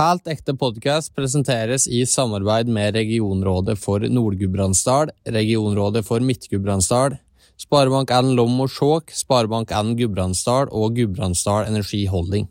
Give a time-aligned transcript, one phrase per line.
[0.00, 7.18] Helt ekte podkast presenteres i samarbeid med Regionrådet for Nord-Gudbrandsdal, Regionrådet for Midt-Gudbrandsdal,
[7.60, 12.46] Sparebank1 Lom og Skjåk, Sparebank1 Gudbrandsdal og Gudbrandsdal Energi Holding.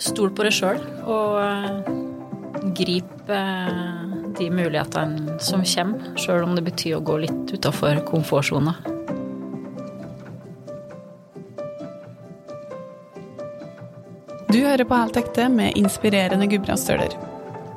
[0.00, 4.00] Stol på deg sjøl og uh, grip uh,
[4.40, 8.78] de mulighetene som kommer, sjøl om det betyr å gå litt utafor komfortsona.
[14.50, 17.12] Du hører på Helt ekte med inspirerende gudbrandsdøler.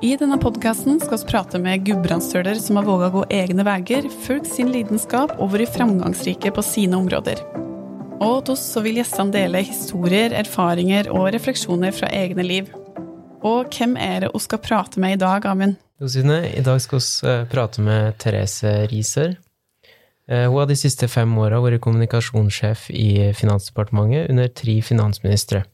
[0.01, 4.49] I denne podkasten skal vi prate med gudbrandsdøler som har våga gå egne veier, fulgt
[4.49, 7.43] sin lidenskap og vært framgangsrike på sine områder.
[8.17, 12.73] Og hos oss så vil gjestene dele historier, erfaringer og refleksjoner fra egne liv.
[13.45, 15.77] Og hvem er det vi skal prate med i dag, Amund?
[16.01, 19.37] I dag skal vi prate med Therese Riiser.
[20.31, 25.65] Hun har de siste fem åra vært kommunikasjonssjef i Finansdepartementet under tre finansministre,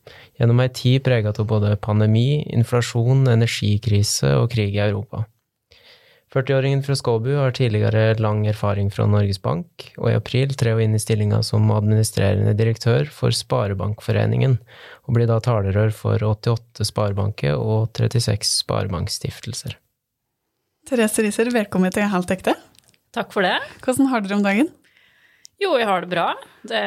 [0.42, 5.28] gjennom ei tid preget av både pandemi, inflasjon, energikrise og krig i Europa.
[6.30, 10.84] 40-åringen fra Skåbu har tidligere lang erfaring fra Norges Bank, og i april trer hun
[10.84, 14.60] inn i stillinga som administrerende direktør for Sparebankforeningen,
[15.10, 19.80] og blir da talerør for 88 sparebanker og 36 sparebankstiftelser.
[20.90, 22.54] Therese Riiser, velkommen til Helt ekte.
[23.16, 23.58] Takk for det.
[23.82, 24.70] Hvordan har dere om dagen?
[25.60, 26.28] Jo, jeg har det bra.
[26.64, 26.82] Det,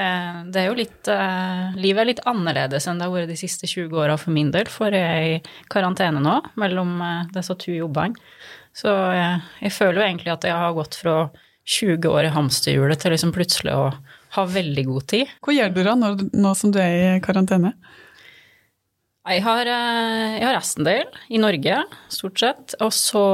[0.53, 3.69] det er jo litt uh, Livet er litt annerledes enn det har vært de siste
[3.69, 7.75] 20 åra for min del, for jeg er i karantene nå mellom uh, disse to
[7.77, 8.17] jobbene.
[8.73, 11.17] Så jeg, jeg, føler jo egentlig at jeg har gått fra
[11.69, 13.91] 20 år i hamsterhjulet til liksom plutselig å
[14.39, 15.37] ha veldig god tid.
[15.45, 17.75] Hva gjør du da nå, nå som du er i karantene?
[19.29, 22.79] Jeg har, uh, jeg har del i Norge, stort sett.
[22.81, 23.27] Og så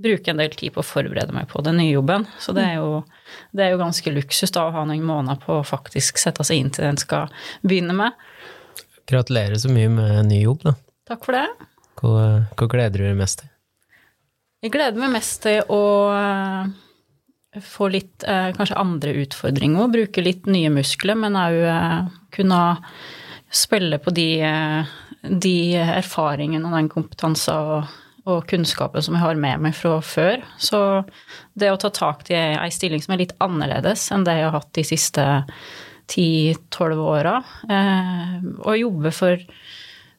[0.00, 2.26] bruke en del tid på å forberede meg på den nye jobben.
[2.40, 3.02] Så det er jo,
[3.56, 6.62] det er jo ganske luksus da å ha noen måneder på å faktisk sette seg
[6.62, 7.32] inn til det en skal
[7.66, 8.16] begynne med.
[9.10, 10.76] Gratulerer så mye med ny jobb, da.
[11.10, 11.46] Takk for det.
[12.00, 12.26] Hva,
[12.56, 13.50] hva gleder du deg mest til?
[14.60, 20.48] Jeg gleder meg mest til å eh, få litt eh, kanskje andre utfordringer, bruke litt
[20.50, 22.60] nye muskler, men òg eh, kunne
[23.50, 24.28] spille på de,
[25.42, 27.96] de erfaringene og den kompetansen og
[28.28, 30.42] og kunnskapen som jeg har med meg fra før.
[30.60, 30.80] Så
[31.58, 34.58] det å ta tak i ei stilling som er litt annerledes enn det jeg har
[34.58, 35.26] hatt de siste
[36.10, 37.36] 10-12 åra,
[37.70, 39.42] eh, og jobbe for,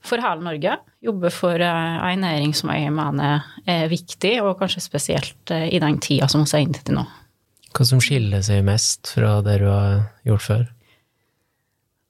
[0.08, 4.86] for hele Norge, jobbe for eh, ei næring som jeg mener er viktig, og kanskje
[4.86, 7.08] spesielt eh, i den tida som vi er inne til nå.
[7.72, 10.64] Hva som skiller seg mest fra det du har gjort før?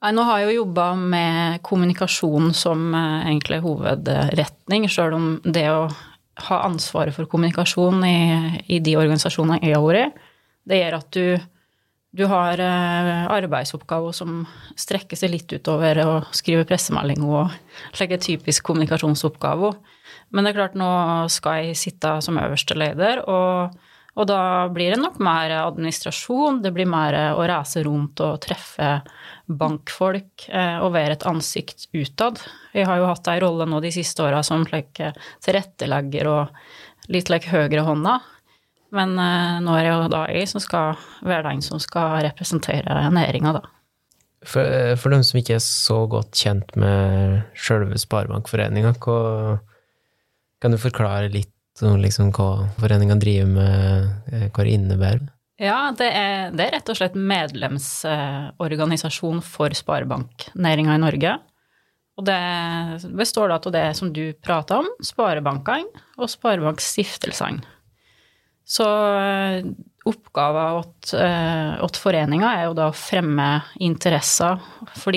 [0.02, 5.68] Nei, nå har jeg jo jobba med kommunikasjon som eh, egentlig hovedretning, sjøl om det
[5.70, 5.84] å
[6.48, 8.22] ha ansvaret for kommunikasjon i,
[8.66, 10.06] i de organisasjonene jeg har i,
[10.66, 11.28] det gjør at du,
[12.18, 14.42] du har eh, arbeidsoppgaver som
[14.74, 17.54] strekker seg litt utover å skrive pressemelding og
[18.02, 19.70] legge typisk kommunikasjonsoppgave.
[20.34, 20.92] Men det er klart, nå
[21.30, 23.78] skal jeg sitte som øverste leder, og
[24.20, 28.98] og da blir det nok mer administrasjon, det blir mer å reise rundt og treffe
[29.60, 32.42] bankfolk eh, og være et ansikt utad.
[32.76, 35.12] Jeg har jo hatt ei rolle nå de siste åra som like,
[35.46, 38.20] tilrettelegger og litt like høyrehånda.
[38.96, 43.06] Men eh, nå er det jo da jeg som skal være den som skal representere
[43.14, 43.64] næringa, da.
[44.42, 50.82] For, eh, for dem som ikke er så godt kjent med sjølve Sparebankforeninga, kan du
[50.82, 55.30] forklare litt liksom hva foreninga driver med, eh, hva det innebærer?
[55.62, 61.36] Ja, det er, det er rett og slett medlemsorganisasjon for sparebanknæringa i Norge.
[62.18, 62.42] Og det
[63.18, 65.86] består da av det som du prater om, sparebankene
[66.18, 67.62] og sparebankstiftelsene.
[68.72, 68.88] Så
[69.20, 69.66] eh,
[70.08, 74.56] oppgaven til eh, foreninga er jo da å fremme interesser
[74.96, 75.14] for,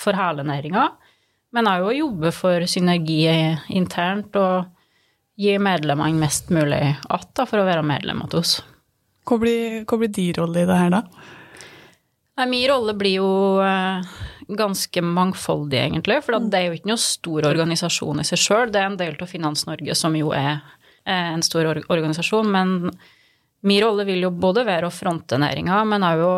[0.00, 0.84] for hele næringa,
[1.52, 3.22] men òg å jobbe for synergi
[3.76, 4.64] internt og
[5.36, 8.71] gi medlemmene mest mulig att for å være medlem hos oss.
[9.28, 11.02] Hva blir, hva blir din rolle i det her, da?
[12.40, 14.12] Nei, min rolle blir jo eh,
[14.56, 16.20] ganske mangfoldig, egentlig.
[16.24, 18.72] For det er jo ikke noe stor organisasjon i seg sjøl.
[18.72, 20.62] Det er en del av Finans Norge som jo er
[21.04, 22.50] en stor organisasjon.
[22.50, 22.92] Men
[23.62, 26.36] min rolle vil jo både være å fronte næringa, men òg å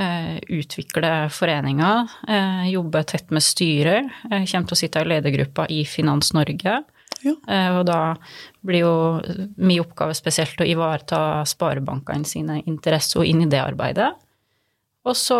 [0.00, 1.90] eh, utvikle foreninga.
[2.28, 4.08] Eh, jobbe tett med styret.
[4.30, 6.78] Jeg kommer til å sitte i ledergruppa i Finans Norge.
[7.24, 7.32] Ja.
[7.48, 8.00] Eh, og da
[8.66, 8.94] blir jo
[9.56, 14.12] min oppgave spesielt å ivareta sparebankene sine interesser inn i det arbeidet.
[15.06, 15.38] Og så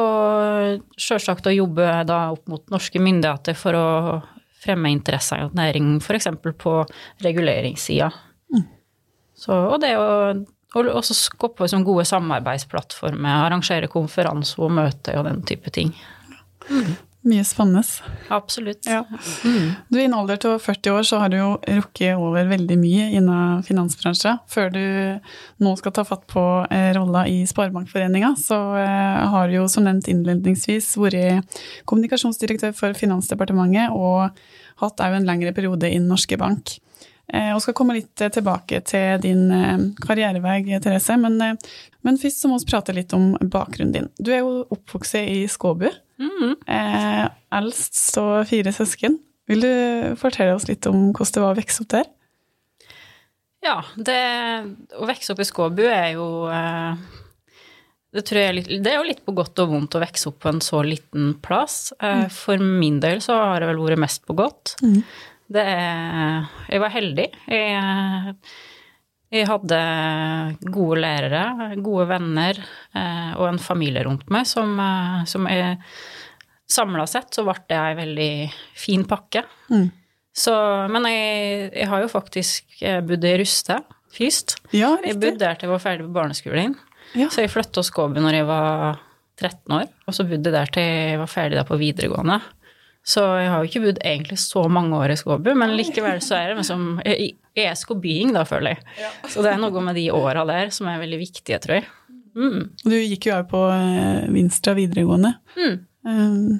[0.95, 3.87] sjølsagt å jobbe da opp mot norske myndigheter for å
[4.63, 6.31] fremme interesser i næring, f.eks.
[6.59, 6.77] på
[7.27, 8.11] reguleringssida.
[8.55, 8.69] Mm.
[9.53, 10.11] og det å
[10.77, 15.95] og også skape liksom gode samarbeidsplattformer, arrangere konferanser og møter og den type ting.
[16.69, 16.97] Mm.
[17.27, 17.83] Mye spennende.
[18.29, 18.87] Absolutt.
[18.87, 19.01] Ja.
[19.89, 23.09] Du, I en alder til 40 år så har du jo rukket over veldig mye
[23.19, 24.39] innen finansbransjen.
[24.47, 24.85] Før du
[25.65, 29.89] nå skal ta fatt på eh, rolla i Sparebankforeninga, så eh, har du jo som
[29.89, 31.59] nevnt innledningsvis vært
[31.91, 34.31] kommunikasjonsdirektør for Finansdepartementet og
[34.85, 36.77] hatt òg en lengre periode i Norske Bank.
[37.27, 39.49] Eh, og skal komme litt tilbake til din
[39.99, 41.19] karrierevei, Therese.
[41.19, 41.59] Men,
[42.07, 44.11] men først så må vi prate litt om bakgrunnen din.
[44.15, 45.91] Du er jo oppvokst i Skåbu.
[46.23, 46.53] Mhm.
[46.67, 47.25] Eh,
[47.59, 49.19] eldst og fire søsken.
[49.47, 52.07] Vil du fortelle oss litt om hvordan det var å vokse opp der?
[53.67, 54.17] Ja, det,
[54.97, 56.99] å vokse opp i Skåbu er jo eh,
[58.15, 60.39] det, tror jeg litt, det er jo litt på godt og vondt å vokse opp
[60.45, 61.93] på en så liten plass.
[62.01, 64.77] Eh, For min del så har det vel vært mest på godt.
[65.47, 67.29] Det er Jeg var heldig.
[67.47, 68.37] Jeg,
[69.35, 69.79] jeg hadde
[70.71, 75.81] gode lærere, gode venner eh, og en familie rundt meg som, eh, som jeg
[76.67, 78.31] Samla sett så ble det ei veldig
[78.75, 79.45] fin pakke.
[79.71, 79.85] Mm.
[80.35, 80.53] Så,
[80.91, 83.77] men jeg, jeg har jo faktisk eh, bodd i Ruste
[84.17, 84.57] først.
[84.75, 86.75] Ja, Jeg bodde der til jeg var ferdig på barneskolen.
[87.15, 87.29] Ja.
[87.31, 88.99] Så jeg flytta til Skåbu når jeg var
[89.39, 92.41] 13 år, og så bodde jeg der til jeg var ferdig der på videregående.
[93.07, 96.35] Så jeg har jo ikke bodd egentlig så mange år i Skåbu, men likevel så
[96.41, 99.13] er det liksom Jeg er skåbying, da, føler jeg.
[99.31, 101.87] Så det er noe med de åra der som er veldig viktige, tror jeg.
[102.37, 102.65] Mm.
[102.83, 105.31] Du gikk jo òg på eh, Vinstra videregående.
[105.57, 105.77] Mm.
[106.11, 106.59] Eh,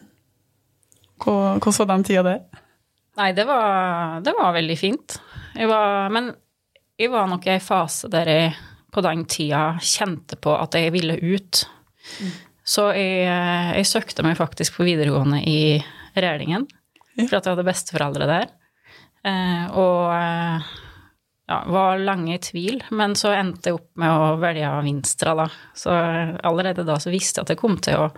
[1.25, 2.41] hva- Hvordan var den tida der?
[3.17, 5.19] Nei, det var, det var veldig fint.
[5.57, 6.31] Jeg var, men
[7.01, 8.55] jeg var nok i en fase der jeg
[8.93, 11.65] på den tida kjente på at jeg ville ut.
[12.67, 13.27] Så jeg,
[13.77, 15.59] jeg søkte meg faktisk på videregående i
[16.23, 16.67] Rælingen,
[17.17, 18.51] for at jeg hadde besteforeldre der.
[19.27, 20.73] Eh, og eh,
[21.47, 25.47] ja, var lange i tvil, men så endte jeg opp med å velge Vinstra, da.
[25.77, 28.11] Så allerede da så visste jeg at jeg kom til å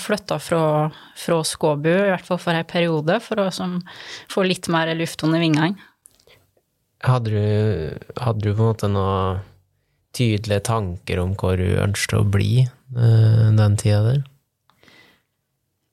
[0.00, 3.78] flytte fra, fra Skåbu, i hvert fall for en periode, for å som,
[4.32, 5.74] få litt mer luft under vingene.
[7.04, 9.42] Hadde du, hadde du på en måte noen
[10.14, 14.22] tydelige tanker om hvor du ønsket å bli eh, den tida der?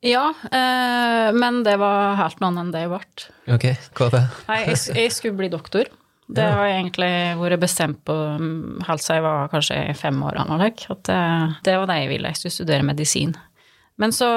[0.01, 3.25] Ja, eh, men det var helt noe annet enn det jeg ble.
[3.53, 3.65] Ok,
[4.00, 4.21] hva det?
[4.48, 5.89] Nei, jeg, jeg skulle bli doktor.
[6.31, 6.53] Det Ja.
[6.56, 7.12] har jeg egentlig
[7.42, 10.39] vært bestemt på mm, helt siden jeg var kanskje fem år.
[10.45, 11.19] Eller, at det,
[11.68, 12.31] det var det jeg ville.
[12.31, 13.36] Jeg skulle studere medisin.
[14.00, 14.30] Men så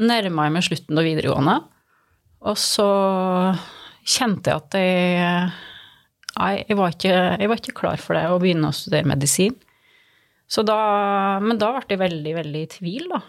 [0.00, 1.56] nærma jeg meg slutten av videregående,
[2.44, 2.88] og så
[4.04, 5.52] kjente jeg at jeg
[6.34, 9.54] Nei, jeg var, ikke, jeg var ikke klar for det, å begynne å studere medisin.
[10.50, 13.20] Så da, men da ble jeg veldig, veldig i tvil, da.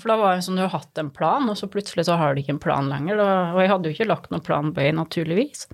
[0.00, 2.32] For da var det sånn du har hatt en plan, og så plutselig så har
[2.32, 3.20] du ikke en plan lenger.
[3.20, 5.66] Og jeg hadde jo ikke lagt noen plan B, naturligvis.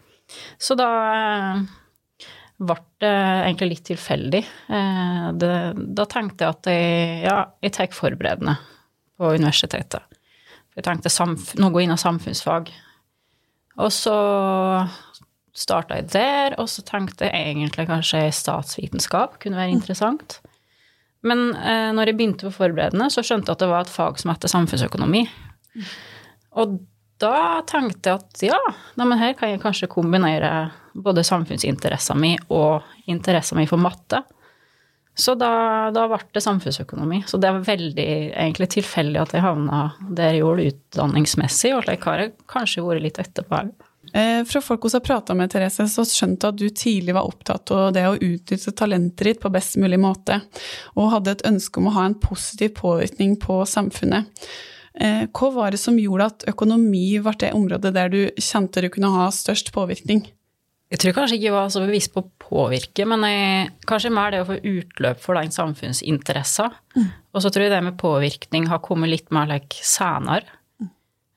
[0.60, 1.60] Så da eh,
[2.58, 4.42] ble det egentlig litt tilfeldig.
[4.74, 5.52] Eh, det,
[5.98, 8.58] da tenkte jeg at jeg, ja, jeg tar forberedende
[9.18, 10.18] på universitetet.
[10.78, 12.70] Jeg tenkte samf inn av samfunnsfag.
[13.78, 14.18] Og så
[15.58, 20.38] starta jeg der, og så tenkte jeg egentlig kanskje statsvitenskap kunne være interessant.
[21.26, 24.20] Men eh, når jeg begynte på forberedende, så skjønte jeg at det var et fag
[24.20, 25.24] som heter samfunnsøkonomi.
[26.60, 26.78] Og
[27.18, 28.60] da tenkte jeg at ja,
[29.00, 34.22] men her kan jeg kanskje kombinere både samfunnsinteressen min og interessa min for matte.
[35.18, 37.24] Så da, da ble det samfunnsøkonomi.
[37.26, 38.06] Så det var veldig
[38.38, 39.80] egentlig tilfeldig at jeg havna
[40.14, 43.72] der jeg gjorde utdanningsmessig, og slik har jeg kanskje vært litt etterpå òg.
[44.14, 47.70] Eh, Fra folk vi har prata med, Therese, så skjønte at du tidlig var opptatt
[47.74, 50.40] av det å utnytte talentet ditt på best mulig måte,
[50.96, 54.30] og hadde et ønske om å ha en positiv påvirkning på samfunnet.
[54.98, 58.88] Eh, Hva var det som gjorde at økonomi ble det området der du kjente du
[58.90, 60.26] kunne ha størst påvirkning?
[60.88, 64.32] Jeg tror kanskje ikke jeg var så bevisst på å påvirke, men jeg, kanskje mer
[64.32, 66.72] det å få utløp for den samfunnsinteressen.
[67.36, 70.48] Og så tror jeg det med påvirkning har kommet litt mer like, senere.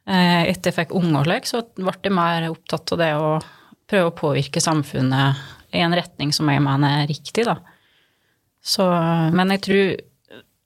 [0.10, 3.34] Eh, Etter jeg fikk unge og slik, så ble jeg mer opptatt av det å
[3.92, 5.42] prøve å påvirke samfunnet
[5.76, 7.60] i en retning som jeg mener er riktig, da.
[8.62, 8.86] Så,
[9.34, 9.92] men jeg tror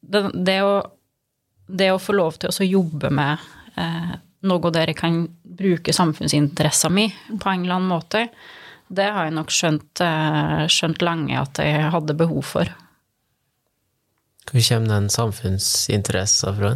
[0.06, 0.76] det, det, å,
[1.68, 3.44] det å få lov til å jobbe med
[3.80, 4.16] eh,
[4.46, 5.22] noe der jeg kan
[5.58, 8.26] bruke samfunnsinteressen mi på en eller annen måte,
[8.88, 12.74] det har jeg nok skjønt, eh, skjønt lenge at jeg hadde behov for.
[14.46, 16.76] Hvor kommer den samfunnsinteressen fra?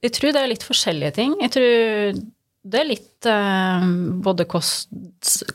[0.00, 1.32] Jeg tror det er litt forskjellige ting.
[1.44, 1.76] Jeg tror
[2.70, 3.80] det er litt eh,
[4.24, 4.88] både kost,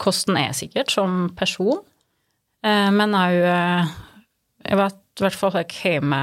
[0.02, 1.80] kosten er sikkert som person,
[2.66, 3.86] eh, men òg eh,
[4.66, 6.22] Jeg vet i hvert fall jeg hjemme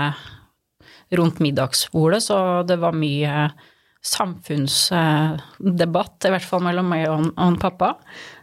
[1.16, 2.36] rundt middagsbordet, så
[2.66, 3.50] det var mye
[4.02, 7.90] samfunnsdebatt, i hvert fall mellom meg og, og pappa.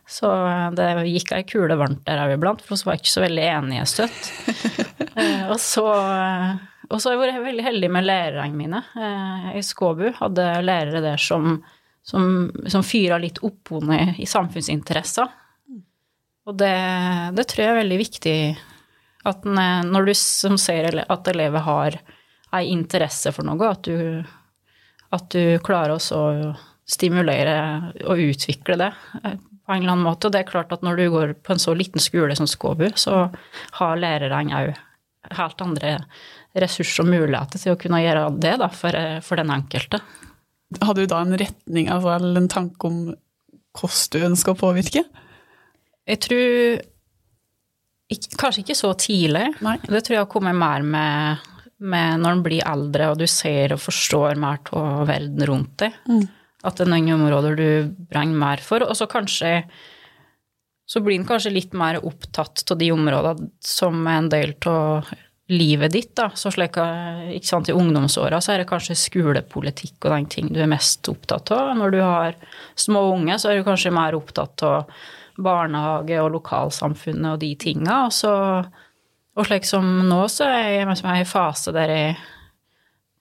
[0.09, 3.25] Så eh, det gikk ei kule varmt der òg iblant, for vi var ikke så
[3.27, 4.21] veldig enige støtt.
[5.19, 5.83] Eh, og så,
[6.89, 8.81] Og så har jeg vært veldig heldig med lærerne mine.
[8.97, 11.59] Eh, I Skåbu hadde lærere der som,
[12.05, 15.29] som, som fyra litt opp under i samfunnsinteresser.
[16.49, 16.73] Og det,
[17.37, 18.37] det, tror jeg er veldig viktig
[19.29, 21.99] at når du som ser at elever har
[22.55, 24.23] ei interesse for noe, at du,
[25.13, 26.55] at du klarer å
[26.89, 27.55] stimulere
[28.07, 28.89] og utvikle det
[29.21, 30.25] eh, på en eller annen måte.
[30.25, 32.87] Og det er klart at når du går på en så liten skole som Skåbu,
[32.97, 33.27] så
[33.77, 34.85] har lærerne òg
[35.37, 35.95] helt andre
[36.59, 38.95] ressurser og muligheter til å kunne gjøre det da, for,
[39.25, 40.01] for, den enkelte.
[40.81, 43.01] Hadde du da en retning, altså, eller en tanke om
[43.77, 45.03] hvordan du ønsker å påvirke?
[46.09, 46.81] Jeg tror
[48.09, 49.45] ikke, Kanskje ikke så tidlig.
[49.61, 49.75] Nei.
[49.85, 51.45] Det tror jeg har kommet mer med,
[51.77, 55.99] med når en blir eldre og du ser og forstår mer av verden rundt deg.
[56.09, 56.25] Mm.
[56.65, 57.69] At det er noen områder du
[58.09, 58.83] brenner mer for.
[58.83, 59.61] Og så kanskje
[60.89, 65.11] så blir en kanskje litt mer opptatt av de områdene som er en del av
[65.49, 66.15] livet ditt.
[66.17, 66.77] da, så slik,
[67.35, 71.05] ikke sant, I ungdomsåra så er det kanskje skolepolitikk og den ting du er mest
[71.09, 71.75] opptatt av.
[71.77, 72.35] Når du har
[72.73, 74.89] små unge, så er du kanskje mer opptatt av
[75.37, 78.01] barnehage og lokalsamfunnet og de tinga.
[78.09, 78.73] Og,
[79.37, 82.19] og slik som nå, så er jeg i en fase der jeg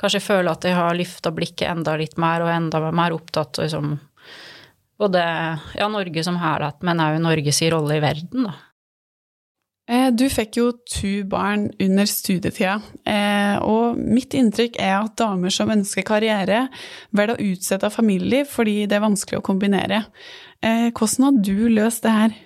[0.01, 3.69] kanskje føler at jeg har løfta blikket enda litt mer og enda mer opptatt av
[3.69, 3.97] liksom,
[4.99, 5.21] både
[5.79, 8.57] ja, Norge som helhet, men òg Norges rolle i verden, da.
[9.89, 12.75] Eh, du fikk jo to barn under studietida,
[13.09, 16.67] eh, og mitt inntrykk er at damer som ønsker karriere,
[17.17, 20.03] velger å utsette familieliv fordi det er vanskelig å kombinere.
[20.61, 22.37] Eh, hvordan har du løst det her?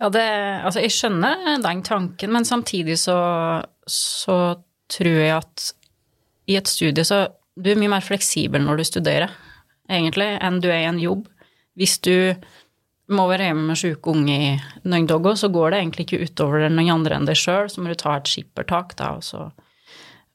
[0.00, 0.26] Ja, det,
[0.66, 3.20] altså jeg skjønner den tanken, men samtidig så,
[3.86, 4.40] så
[4.90, 5.70] tror jeg at
[6.50, 7.28] i et studie så
[7.60, 9.32] Du er mye mer fleksibel når du studerer,
[9.90, 11.26] egentlig, enn du er i en jobb.
[11.80, 12.36] Hvis du
[13.10, 14.50] må være hjemme med sjuke unge i
[14.86, 15.08] noen
[15.38, 18.16] så går det egentlig ikke utover noen andre enn deg sjøl, så må du ta
[18.18, 19.48] et skippertak, da, og så,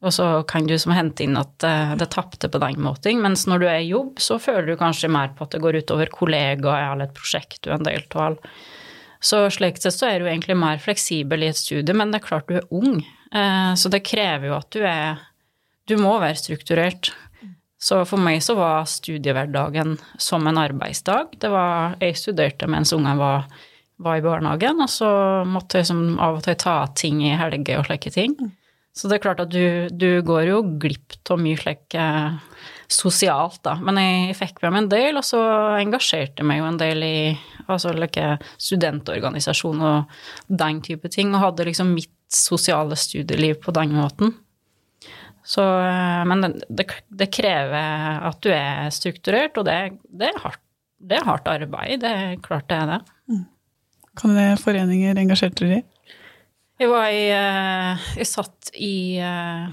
[0.04, 3.22] og så kan du som hente inn at uh, det tapte på den måten.
[3.24, 5.80] Mens når du er i jobb, så føler du kanskje mer på at det går
[5.84, 8.40] utover kollegaer eller et prosjekt du er en del av.
[9.24, 12.28] Så slik sett så er du egentlig mer fleksibel i et studie, men det er
[12.28, 13.00] klart du er ung,
[13.32, 15.24] uh, så det krever jo at du er
[15.86, 17.12] Du må være strukturert.
[17.86, 21.36] Så for meg så var studiehverdagen som en arbeidsdag.
[21.42, 23.44] Det var, jeg studerte mens ungene var,
[24.02, 25.10] var, i barnehagen, og så
[25.46, 28.34] måtte jeg som av og til ta ting i helger og slike ting.
[28.96, 32.38] Så det er klart at du, du går jo glipp av mye slik eh,
[32.88, 33.76] sosialt, da.
[33.84, 35.42] Men jeg fikk med meg en del, og så
[35.82, 37.18] engasjerte jeg meg jo en del i
[37.68, 43.94] altså, like, studentorganisasjon og den type ting, og hadde liksom mitt sosiale studieliv på den
[44.00, 44.34] måten.
[45.46, 50.62] Så, eh, men det, det, krever at du er strukturert, og det, det, er hardt,
[50.98, 52.00] det, er hardt, arbeid.
[52.02, 53.02] Det er klart det er det.
[53.30, 53.46] Mm.
[54.18, 55.84] Kan det foreninger engasjerte dere i?
[56.82, 59.68] Jeg var i eh, Jeg satt i eh,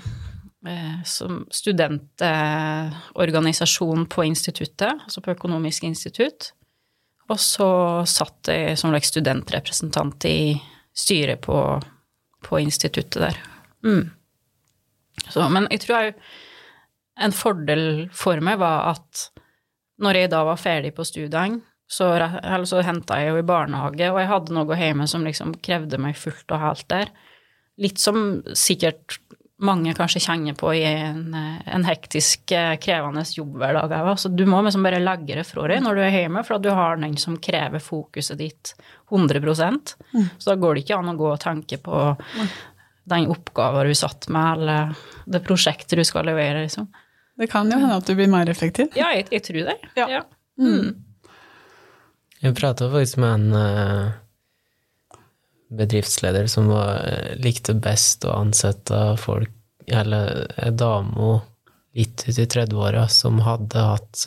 [1.09, 6.53] som studentorganisasjon på instituttet, altså på Økonomisk institutt.
[7.33, 7.71] Og så
[8.07, 10.61] satt jeg som studentrepresentant i
[10.95, 11.81] styret på,
[12.45, 13.37] på instituttet der.
[13.83, 14.11] Mm.
[15.29, 16.25] Så, men jeg tror òg
[17.23, 17.85] en fordel
[18.17, 19.29] for meg var at
[20.03, 21.61] når jeg da var ferdig på studiene,
[21.93, 22.09] så,
[22.65, 26.17] så henta jeg jo i barnehage, og jeg hadde noe hjemme som liksom krevde meg
[26.17, 27.13] fullt og helt der.
[27.83, 29.19] Litt som sikkert
[29.63, 32.51] mange kanskje kjenner på i en, en hektisk,
[32.83, 33.93] krevende jobbhverdag.
[34.19, 36.65] Så du må liksom bare legge det fra deg når du er hjemme, for at
[36.65, 38.75] du har den som krever fokuset ditt
[39.13, 40.27] 100 mm.
[40.39, 42.03] Så da går det ikke an å gå og tenke på
[43.05, 44.95] den oppgaven du satt med, eller
[45.27, 46.89] det prosjektet du skal levere, liksom.
[47.39, 48.93] Det kan jo hende at du blir mer effektiv.
[48.99, 49.79] Ja, jeg, jeg tror det.
[49.99, 50.09] Ja.
[50.11, 50.23] ja.
[50.61, 50.93] Mm.
[52.43, 55.19] Jeg prata faktisk med en uh,
[55.73, 59.55] bedriftsleder som var, uh, likte best å ansette folk,
[59.89, 61.41] eller ei dame
[61.97, 64.23] litt ut i 30-åra som hadde hatt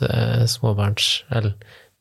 [0.46, 1.24] småbarns...
[1.34, 1.56] Eller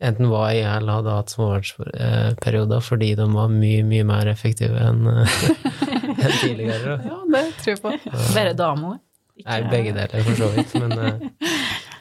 [0.08, 5.08] enten var i eller hadde hatt småbarnsperioder fordi de var mye, mye mer effektive enn
[5.16, 7.00] en tidligere.
[7.06, 7.94] Ja, det tror jeg på.
[8.36, 9.02] Bare damer?
[9.44, 11.50] Nei, begge deler, for så vidt, men uh,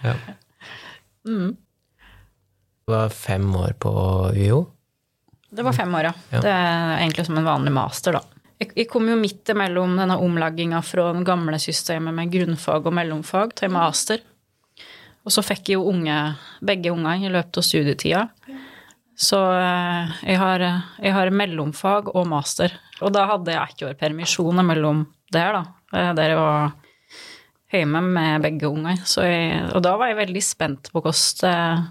[0.07, 0.15] ja.
[1.27, 1.57] Mm.
[2.85, 3.91] Det var fem år på
[4.37, 4.61] UiO?
[5.51, 6.15] Det var fem år, ja.
[6.31, 6.45] ja.
[6.45, 8.23] Det er egentlig som en vanlig master, da.
[8.65, 13.55] Jeg kom jo midt imellom denne omlegginga fra det gamle systemet med grunnfag og mellomfag
[13.59, 14.23] til master.
[15.25, 16.17] Og så fikk jeg jo unge,
[16.65, 18.25] begge ungene i løpet av studietida.
[19.17, 20.65] Så eh, jeg har,
[21.01, 22.75] jeg har, mellomfag og master.
[23.01, 25.63] Og da hadde jeg ett år permisjon mellom der, da.
[25.95, 26.75] Eh, der jeg var
[27.75, 29.01] hjemme med begge unger.
[29.75, 31.89] Og da var jeg veldig spent på hvordan,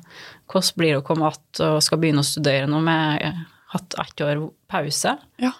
[0.77, 4.45] blir det å komme att og skal begynne å studere nå med hatt ett år
[4.69, 5.17] pause.
[5.41, 5.51] Ja.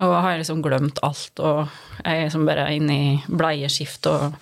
[0.00, 1.66] Og har liksom glemt alt, og
[2.00, 4.38] jeg er liksom bare inne i bleieskift og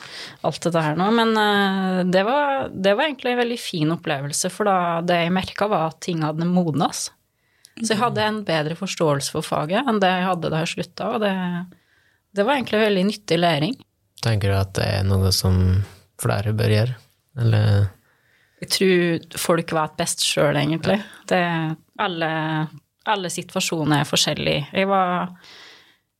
[0.46, 1.08] alt dette her nå.
[1.16, 5.34] Men uh, det, var, det, var, egentlig en veldig fin opplevelse, for da det jeg
[5.34, 7.08] merka, var at ting hadde modnes.
[7.82, 11.10] Så jeg hadde en bedre forståelse for faget enn det jeg hadde da jeg slutta,
[11.14, 11.34] og det,
[12.34, 13.76] det var egentlig veldig nyttig læring.
[14.22, 15.60] Tenker du at det er noe som
[16.18, 16.98] flere bør gjøre,
[17.42, 17.86] eller?
[18.62, 20.98] Jeg tror folk vet best sjøl, egentlig.
[21.30, 21.42] Det,
[22.02, 22.30] alle
[23.08, 24.68] alle situasjoner er forskjellige.
[24.76, 25.32] Jeg var,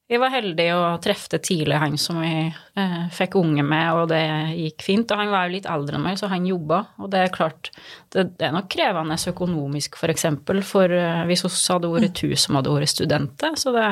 [0.09, 4.23] jeg var heldig og trefte tidlig han som jeg eh, fikk unge med, og det
[4.57, 5.12] gikk fint.
[5.12, 6.83] Og han var jo litt eldre enn meg, så han jobba.
[7.02, 7.73] Og det er klart,
[8.14, 12.33] det, det er nok krevende økonomisk, for eksempel, for eh, hvis vi hadde vært to
[12.40, 13.59] som hadde vært studenter.
[13.61, 13.88] Så det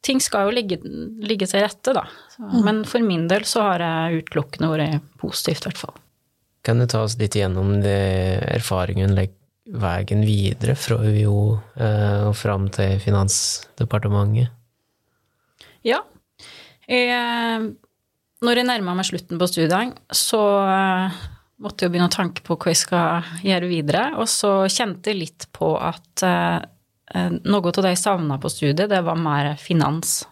[0.00, 0.78] Ting skal jo ligge,
[1.28, 2.06] ligge til rette, da.
[2.32, 2.60] Så, mm.
[2.64, 5.98] Men for min del så har jeg utelukkende vært positivt, i hvert fall.
[6.64, 9.12] Kan du ta oss litt gjennom erfaringen, erfaringen
[9.70, 14.50] veien videre fra UiO eh, og fram til Finansdepartementet?
[15.86, 16.02] Ja.
[16.90, 17.70] Jeg,
[18.42, 21.20] når jeg nærma meg slutten på studiene, så eh,
[21.62, 24.04] måtte jeg begynne å tanke på hva jeg skal gjøre videre.
[24.20, 26.58] Og så kjente jeg litt på at eh,
[27.44, 30.22] noe av det jeg savna på studiet, det var mer finans.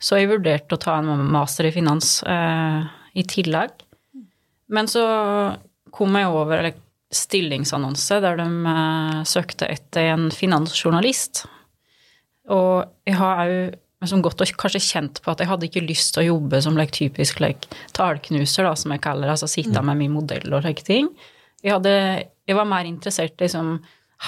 [0.00, 2.80] Så jeg vurderte å ta en master i finans eh,
[3.16, 3.84] i tillegg.
[4.74, 5.04] Men så
[5.94, 6.83] kom jeg over, eller
[7.14, 11.44] stillingsannonse der de uh, søkte etter en finansjournalist.
[12.52, 16.14] Og jeg har òg liksom gått og kanskje kjent på at jeg hadde ikke lyst
[16.14, 19.80] til å jobbe som like, typisk like, talknuser, da, som jeg kaller det, altså sitte
[19.80, 19.88] mm.
[19.88, 21.08] med min modell og slike ting.
[21.64, 21.94] Jeg, hadde,
[22.44, 23.78] jeg, var mer interessert i liksom,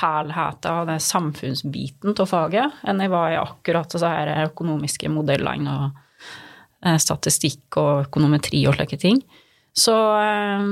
[0.01, 5.77] helheten av den samfunnsbiten av faget enn jeg var i akkurat så her økonomiske modellene
[5.77, 6.01] og
[6.85, 9.21] eh, statistikk og økonometri og slike ting.
[9.77, 10.67] Så eh,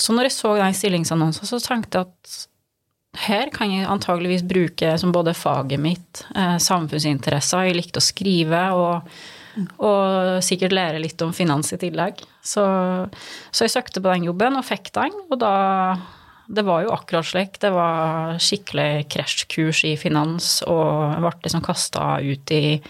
[0.00, 2.38] så når jeg så den stillingsannonsen, så tenkte jeg at
[3.26, 8.62] her kan jeg antageligvis bruke som både faget mitt, eh, samfunnsinteresser, jeg likte å skrive
[8.78, 9.10] og,
[9.82, 12.22] og, sikkert lære litt om finans i tillegg.
[12.40, 12.62] Så,
[13.50, 15.54] så, jeg søkte på den jobben og fikk den, og da
[16.50, 17.60] Det var jo akkurat slik.
[17.62, 22.80] Det var skikkelig krasjkurs i finans, og jeg ble liksom kasta ut i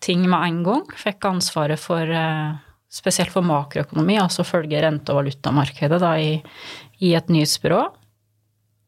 [0.00, 0.86] ting med en gang.
[0.96, 2.56] Fikk ansvaret for eh,
[2.96, 6.38] spesielt for makroøkonomi, altså følge rente- og valutamarkedet da, i,
[7.00, 7.82] i, et nyhetsbyrå.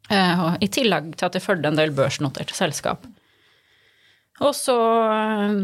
[0.09, 3.05] Eh, I tillegg til at jeg fulgte en del børsnoterte selskap.
[4.40, 4.79] Og så
[5.12, 5.59] eh,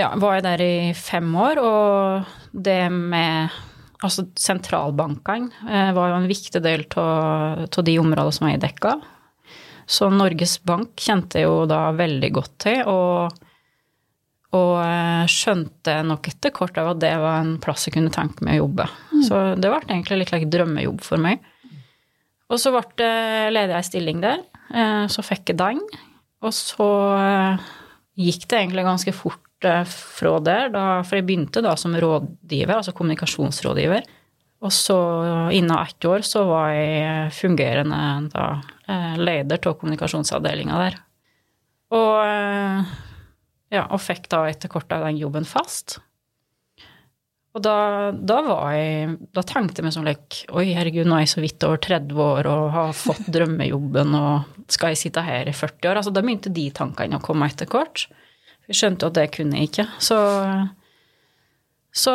[0.00, 3.62] ja, var jeg der i fem år, og det med
[4.04, 8.98] Altså sentralbankene eh, var jo en viktig del av de områdene som jeg dekka.
[9.88, 13.32] Så Norges Bank kjente jeg jo da veldig godt til, og
[14.54, 18.44] og eh, skjønte nok etter kort av at det var en plass jeg kunne tenke
[18.46, 18.86] meg å jobbe.
[19.10, 19.22] Mm.
[19.26, 21.44] Så det ble egentlig litt like drømmejobb for meg.
[22.52, 23.14] Og så ble det
[23.54, 24.44] ledig ei stilling der.
[24.70, 25.80] Eh, så fikk jeg den.
[26.44, 27.64] Og så eh,
[28.20, 32.92] gikk det egentlig ganske fort fra der, da, for jeg begynte da som rådgiver, altså
[32.92, 34.04] kommunikasjonsrådgiver.
[34.64, 34.98] Og så
[35.56, 38.00] innen ett år så var jeg fungerende
[38.34, 38.44] da,
[39.16, 40.98] leder av kommunikasjonsavdelinga der.
[41.96, 42.20] Og
[43.74, 45.98] ja, og fikk da etter kort av den jobben fast.
[47.54, 51.24] Og da, da, var jeg Da tenkte jeg meg sånn like, Oi, herregud, nå er
[51.24, 55.50] jeg så vidt over 30 år og har fått drømmejobben, og skal jeg sitte her
[55.50, 56.00] i 40 år?
[56.00, 58.08] Altså, da begynte de tankene å komme etter hvert.
[58.66, 59.86] Jeg skjønte at det kunne jeg ikke.
[60.02, 60.18] Så,
[61.94, 62.14] så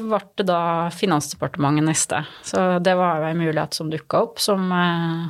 [0.00, 0.62] ble det da
[0.96, 2.24] Finansdepartementet neste.
[2.46, 5.28] Så det var jo en mulighet som dukka opp, som, eh,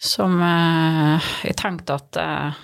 [0.00, 2.62] som eh, jeg tenkte at eh,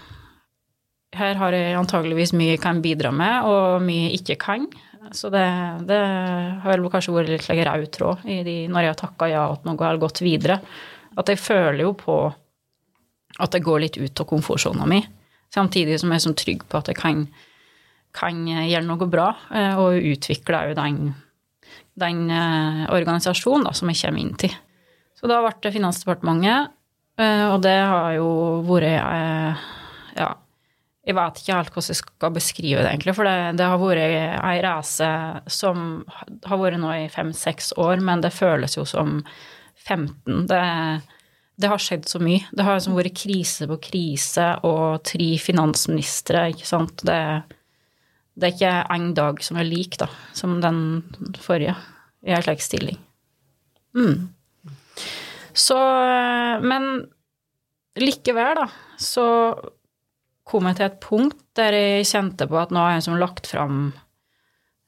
[1.19, 4.69] her har jeg antageligvis mye jeg kan bidra med, og mye jeg ikke kan.
[5.15, 5.45] Så det,
[5.87, 5.99] det
[6.63, 9.45] har vel kanskje vært litt like rød tråd i de, når jeg har takka ja
[9.53, 10.59] at noe har gått videre.
[11.17, 12.17] At jeg føler jo på
[13.37, 15.03] at det går litt ut av komfortsona mi.
[15.53, 17.27] Samtidig som jeg er sånn trygg på at jeg kan,
[18.17, 21.13] kan gjøre noe bra, eh, og utvikle òg den,
[22.01, 24.57] den eh, organisasjonen da, som jeg kommer inn til.
[25.17, 26.75] Så da ble det Finansdepartementet,
[27.21, 28.29] eh, og det har jo
[28.67, 28.91] vært
[30.17, 30.33] ja,
[31.07, 33.15] jeg vet ikke helt hvordan jeg skal beskrive det, egentlig.
[33.15, 34.01] For det, det har vært
[34.43, 35.11] ei reise
[35.55, 35.85] som
[36.47, 39.21] har vært nå i fem-seks år, men det føles jo som
[39.87, 40.49] 15.
[40.51, 40.63] Det,
[41.63, 42.43] det har skjedd så mye.
[42.51, 47.07] Det har liksom vært krise på krise og tre finansministre, ikke sant.
[47.07, 47.21] Det,
[48.35, 50.81] det er ikke én dag som er lik, da, som den
[51.39, 51.77] forrige,
[52.27, 52.99] i en slik stilling.
[53.95, 54.27] Mm.
[55.57, 55.79] Så
[56.67, 57.07] Men
[57.97, 58.67] likevel, da,
[59.01, 59.25] så
[60.47, 63.49] kom jeg til et punkt der jeg kjente på at nå har jeg liksom lagt
[63.51, 63.81] fram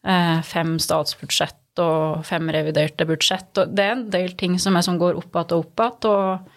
[0.06, 4.82] eh, fem statsbudsjett og fem reviderte budsjett, og det er en del ting som, er,
[4.82, 6.56] som går opp igjen og opp igjen, og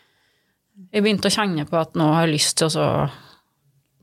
[0.92, 2.88] jeg begynte å kjenne på at nå har jeg lyst til å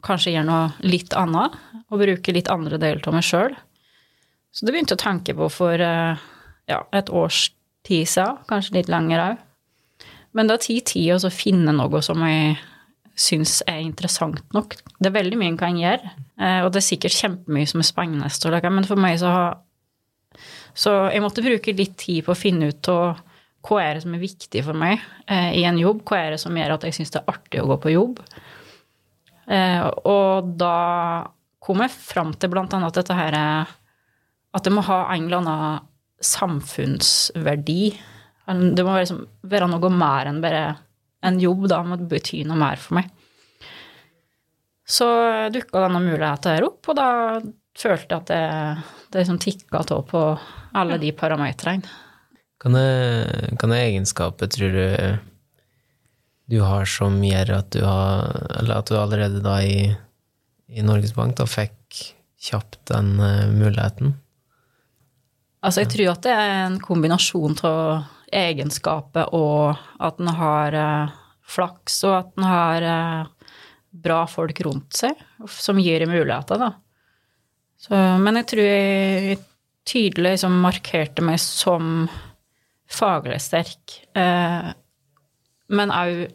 [0.07, 1.57] kanskje gjøre noe litt annet,
[1.89, 3.57] og bruke litt andre deler av meg sjøl.
[4.55, 6.25] Så det begynte jeg å tenke på for eh,
[6.71, 7.49] ja, et års
[7.87, 9.45] tid siden, kanskje litt lenger òg.
[10.37, 12.59] Men det tar tid å finne noe som jeg
[13.19, 14.77] syns er interessant nok.
[14.99, 17.89] Det er veldig mye en kan gjøre, eh, og det er sikkert kjempemye som er
[17.89, 19.59] spennende, men for meg så har
[20.79, 23.19] Så jeg måtte bruke litt tid på å finne ut av
[23.67, 26.39] hva er det som er viktig for meg eh, i en jobb, hva er det
[26.39, 28.21] som gjør at jeg syns det er artig å gå på jobb.
[29.51, 31.27] Eh, og da
[31.59, 35.89] kom jeg fram til blant annet dette her at det må ha en eller annen
[36.23, 37.83] samfunnsverdi.
[38.47, 40.63] Det må være noe mer enn bare
[41.25, 41.83] en jobb, da.
[41.83, 43.09] Det må bety noe mer for meg.
[44.89, 45.07] Så
[45.53, 47.09] dukka denne muligheten her opp, og da
[47.79, 48.43] følte jeg at det,
[49.13, 50.23] det liksom tikka av på
[50.79, 51.97] alle de parametrene.
[52.59, 55.19] Hva er egenskapet, tror du,
[56.51, 59.93] du har som gjør at du har Eller at du allerede da i,
[60.67, 62.01] i Norges Bank da fikk
[62.49, 64.17] kjapt den uh, muligheten?
[65.63, 71.17] Altså, jeg tror at det er en kombinasjon av egenskapet og at en har uh,
[71.49, 73.53] flaks, og at en har uh,
[73.89, 75.17] bra folk rundt seg
[75.49, 76.73] som gir muligheter, da.
[77.79, 79.39] Så, men jeg tror jeg
[79.89, 82.09] tydelig liksom markerte meg som
[82.89, 84.01] faglig sterk.
[84.17, 84.69] Eh,
[85.69, 86.27] men òg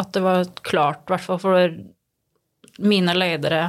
[0.00, 1.74] at det var klart, i hvert fall for
[2.82, 3.66] mine ledere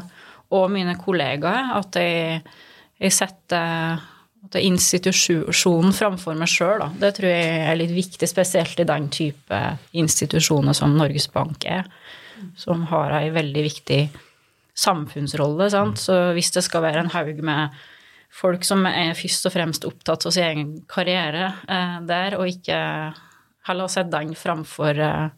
[0.56, 2.40] og mine kollegaer, at jeg,
[2.98, 4.02] jeg setter
[4.52, 9.62] institusjonen framfor meg sjøl, det tror jeg er litt viktig, spesielt i den type
[9.96, 11.88] institusjoner som Norges Bank er,
[12.60, 14.02] som har ei veldig viktig
[14.74, 15.70] samfunnsrolle.
[15.72, 16.02] Sant?
[16.02, 17.76] Så hvis det skal være en haug med
[18.34, 22.80] folk som er først og fremst opptatt av sin egen karriere eh, der, og ikke
[23.68, 25.30] heller sett den framfor, eh,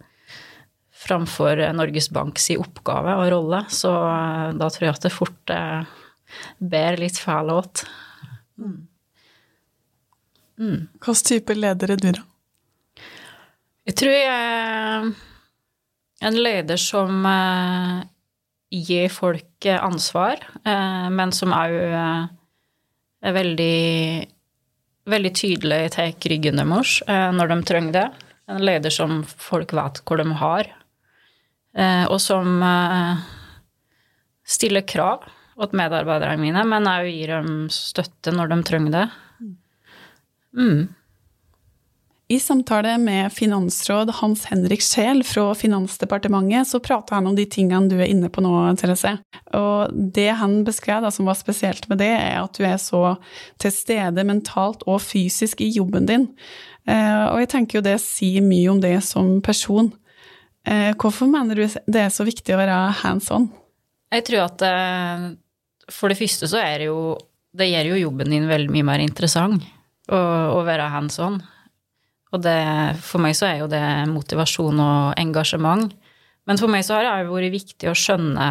[1.05, 5.95] framfor Norges Banks oppgave og rolle, så eh, da tror jeg at det fort eh,
[6.63, 7.85] bærer litt fæl åt.
[8.57, 8.79] Mm.
[10.59, 10.87] Mm.
[11.03, 12.25] Hvilken type leder er du, da?
[13.85, 15.09] Jeg tror jeg er
[16.25, 18.05] en leder som eh,
[18.73, 22.23] gir folk ansvar, eh, men som òg eh,
[23.25, 23.75] er veldig,
[25.11, 28.07] veldig tydelig tar ryggen deres når de trenger det.
[28.53, 30.67] En leder som folk vet hvor de har,
[32.05, 32.61] og som
[34.45, 35.25] stiller krav
[35.57, 39.07] til medarbeiderne mine, men òg gir dem støtte når de trenger det.
[40.57, 40.87] Mm.
[42.27, 47.85] I samtale med finansråd Hans Henrik Scheel fra Finansdepartementet, så prater han om de tingene
[47.85, 49.11] du er inne på nå, Therese.
[49.53, 53.03] Og det han beskrev da, som var spesielt med det, er at du er så
[53.61, 56.25] til stede mentalt og fysisk i jobben din.
[56.89, 59.93] Eh, og jeg tenker jo det sier mye om det som person.
[60.65, 63.51] Eh, hvorfor mener du det er så viktig å være hands on?
[64.17, 65.29] Jeg tror at eh,
[65.93, 66.99] for det første så er det jo
[67.55, 69.61] Det gjør jo jobben din veldig mye mer interessant
[70.09, 70.21] å,
[70.55, 71.39] å være hands on.
[72.35, 72.59] Og det,
[73.05, 75.93] for meg så er jo det motivasjon og engasjement.
[76.45, 78.49] Men for meg så har det vært viktig å skjønne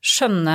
[0.00, 0.52] Skjønne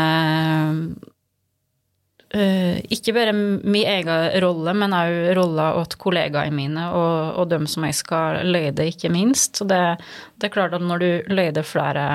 [2.33, 7.67] øh, ikke bare min egen rolle, men òg rolla til kollegaene mine og, og dem
[7.69, 9.59] som jeg skal lede, ikke minst.
[9.59, 9.77] Så det,
[10.39, 12.07] det, er klart at når du leder flere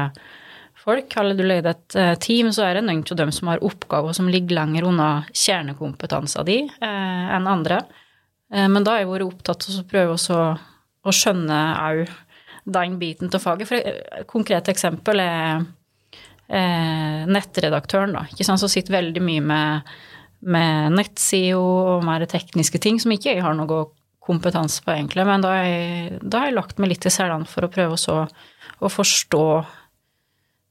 [0.91, 3.63] folk, eller du leder et uh, team, så er det noen av dem som har
[3.65, 7.83] oppgaver som ligger lenger unna kjernekompetansen din eh, enn andre.
[8.53, 10.41] Eh, men da har jeg vært opptatt av å prøve å,
[11.07, 12.03] å skjønne òg
[12.71, 13.71] den biten av faget.
[13.71, 15.63] For et konkret eksempel er
[16.51, 19.95] eh, nettredaktøren, da, ikke sant, som sitter veldig mye med,
[20.51, 23.87] med nettsida og mer tekniske ting som ikke jeg har noe
[24.31, 25.25] kompetanse på, egentlig.
[25.27, 27.97] Men da har jeg, da har jeg lagt meg litt i selene for å prøve
[27.97, 28.19] å,
[28.81, 29.77] å forstå eh,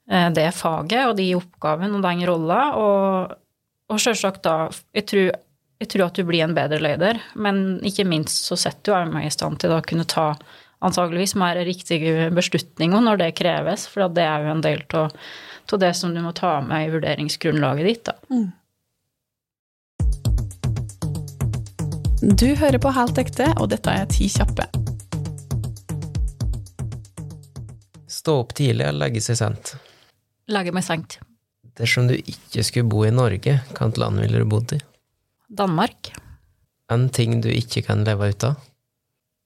[0.09, 2.61] det faget og de oppgavene og den rolla.
[2.81, 3.35] Og,
[3.93, 4.55] og selvsagt da
[4.97, 5.29] Jeg tror
[5.79, 9.29] jeg tror at du blir en bedre leder, men ikke minst så setter du meg
[9.29, 10.33] i stand til å kunne ta
[10.83, 15.15] antageligvis mer riktige beslutninger når det kreves, for det er jo en del av
[15.79, 18.11] det som du må ta med i vurderingsgrunnlaget ditt.
[18.11, 18.13] Da.
[18.27, 18.51] Mm.
[22.35, 24.67] Du hører på Helt ekte, og dette er Ti kjappe.
[28.11, 29.77] Stå opp tidlig eller legge seg sent?
[30.49, 31.19] Legge meg sent.
[31.77, 34.79] Dersom du ikke skulle bo i Norge, hvilket land ville du bodd i?
[35.49, 36.11] Danmark.
[36.89, 38.57] En ting du ikke kan leve ut av?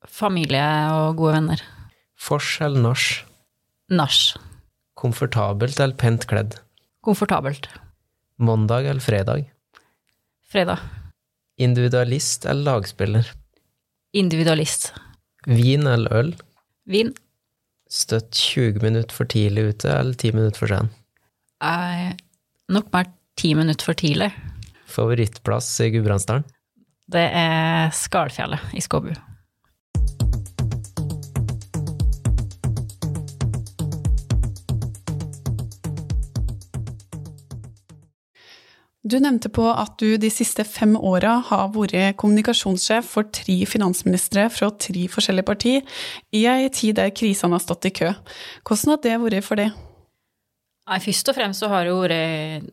[0.07, 0.63] Familie
[0.95, 1.63] og gode venner.
[2.19, 3.05] Fors eller nach?
[3.91, 4.19] Nach.
[4.99, 6.57] Komfortabelt eller pent kledd?
[7.03, 7.67] Komfortabelt.
[8.39, 9.49] Mandag eller fredag?
[10.47, 10.79] Fredag.
[11.59, 13.27] Individualist eller lagspiller?
[14.15, 14.93] Individualist.
[15.45, 16.33] Vin eller øl?
[16.87, 17.11] Vin.
[17.93, 20.89] Støtt 20 minutter for tidlig ute, eller 10 minutter for sen?
[21.63, 22.09] Eh,
[22.73, 24.31] nok mer 10 minutter for tidlig.
[24.89, 26.45] Favorittplass i Gudbrandsdalen?
[27.13, 29.13] Det er Skalfjellet i Skåbu.
[39.03, 44.45] Du nevnte på at du de siste fem åra har vært kommunikasjonssjef for tre finansministre
[44.53, 45.81] fra tre forskjellige partier,
[46.31, 48.13] i ei tid der krisene har stått i kø.
[48.63, 49.75] Hvordan har det vært for deg?
[51.03, 52.71] Først og fremst så har det vært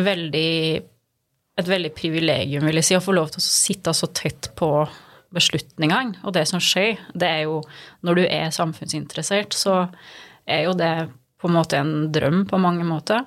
[0.00, 0.48] veldig
[1.60, 4.70] et veldig privilegium, vil jeg si, å få lov til å sitte så tett på
[5.32, 6.96] beslutningene og det som skjer.
[7.12, 7.60] Det er jo
[8.02, 9.88] Når du er samfunnsinteressert, så
[10.46, 11.10] er jo det
[11.40, 13.26] på en måte en drøm på mange måter.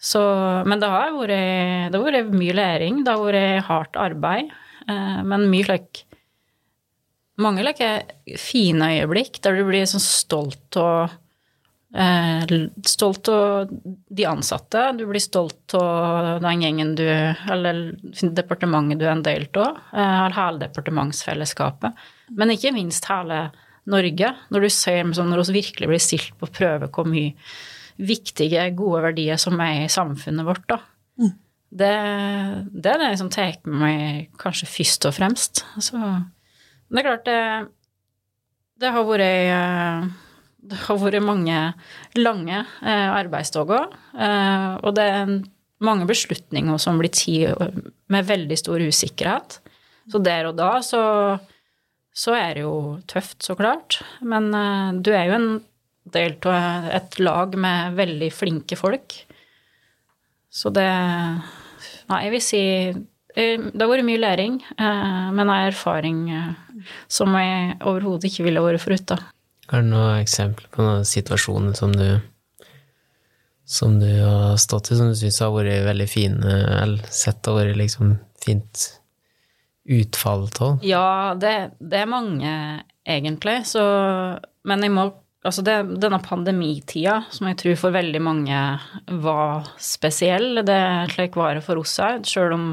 [0.00, 0.20] Så,
[0.64, 4.52] men det har, vært, det har vært mye læring, det har vært hardt arbeid,
[4.88, 6.06] eh, men mye slik
[7.40, 7.86] Mange like,
[8.36, 11.14] fine øyeblikk der du blir sånn stolt av
[11.96, 12.52] eh,
[12.84, 14.82] Stolt av de ansatte.
[14.98, 17.80] Du blir stolt av den gjengen du Eller
[18.20, 19.80] departementet du er en del av.
[19.94, 22.04] Eller hele departementsfellesskapet.
[22.36, 23.46] Men ikke minst hele
[23.88, 24.34] Norge.
[24.52, 27.32] Når du ser når vi virkelig blir stilt på prøve hvor mye
[28.06, 30.80] viktige, gode verdier som er i samfunnet vårt, da.
[31.20, 31.34] Mm.
[31.70, 31.90] Det,
[32.72, 35.62] det, er det som tar med meg kanskje først og fremst.
[35.78, 37.42] Så det er klart det,
[38.82, 40.18] det har vært
[40.60, 41.60] det har vært mange
[42.18, 45.32] lange eh, arbeidsdager, eh, og det er
[45.80, 47.78] mange beslutninger som blir tatt
[48.12, 49.60] med veldig stor usikkerhet.
[50.10, 51.02] Så der og da så,
[52.12, 52.74] så er det jo
[53.08, 54.00] tøft, så klart.
[54.20, 55.50] Men eh, du er jo en
[56.14, 59.16] delt av et lag med veldig flinke folk.
[60.50, 60.90] Så det
[62.10, 66.80] Nei, jeg vil si eh, det har vært mye læring, eh, men en erfaring eh,
[67.06, 69.22] som jeg overhodet ikke ville vært foruten.
[69.70, 72.08] Har du noen eksempler på noen situasjoner som du
[73.70, 77.54] som du har stått i, som du syns har vært veldig fine, eller sett har
[77.54, 78.86] vært liksom fint
[79.86, 80.80] utfall av?
[80.82, 82.54] Ja, det, det, er mange,
[83.06, 83.84] egentlig, så
[84.66, 85.06] Men jeg må
[85.40, 88.56] Altså det, denne pandemitida, som jeg tror for veldig mange
[89.24, 90.80] var spesiell, det
[91.14, 92.26] slik var det for oss òg.
[92.28, 92.66] Sjøl om,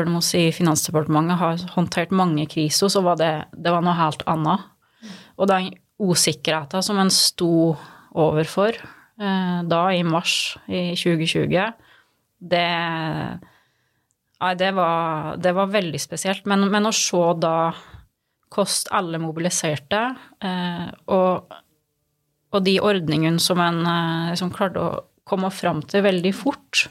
[0.00, 4.24] om oss i Finansdepartementet har håndtert mange kriser, så var det, det var noe helt
[4.26, 4.64] annet.
[5.38, 5.70] Og den
[6.02, 7.76] usikkerheten som en sto
[8.18, 11.78] overfor eh, da, i mars i 2020,
[12.54, 12.66] det
[14.38, 16.44] Nei, det var, det var veldig spesielt.
[16.46, 17.72] Men, men å se da
[18.54, 20.02] hvordan alle mobiliserte,
[20.46, 21.56] eh, og
[22.54, 26.86] og de ordningene som en eh, som klarte å komme fram til veldig fort.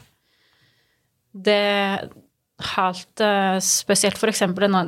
[1.34, 2.08] Det er
[2.76, 3.22] helt
[3.66, 4.44] spesielt f.eks.
[4.54, 4.82] denne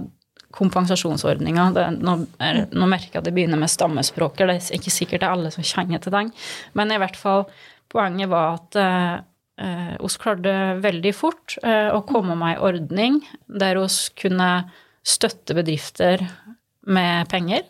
[0.54, 1.66] kompensasjonsordninga.
[1.98, 5.34] Nå, nå, merker jeg at det begynner med stammespråket, det er ikke sikkert det er
[5.36, 6.30] alle som kjenner til den.
[6.78, 7.46] Men i hvert fall,
[7.90, 13.76] poenget var at uh, oss klarte veldig fort eh, å komme med ei ordning der
[13.76, 13.88] vi
[14.22, 14.48] kunne
[15.04, 16.22] støtte bedrifter
[16.88, 17.66] med penger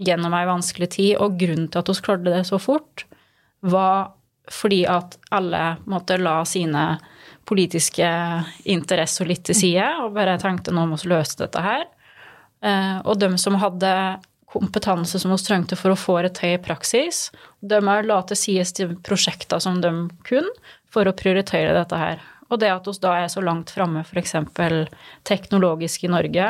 [0.00, 1.12] gjennom ei vanskelig tid.
[1.20, 3.06] Og grunnen til at vi klarte det så fort,
[3.60, 4.14] var
[4.50, 6.84] fordi at alle måtte la sine
[7.46, 8.08] politiske
[8.70, 11.86] interesser litt til side og bare tenkte nå må vi løse dette her.
[12.64, 13.92] Eh, og de som hadde
[14.50, 17.28] kompetanse som vi trengte for å få det til i praksis,
[17.60, 19.92] de la til side til prosjekter som de
[20.26, 20.50] kunne,
[20.90, 22.22] for å prioritere dette her.
[22.50, 24.34] Og det at vi da er så langt framme f.eks.
[25.22, 26.48] teknologisk i Norge,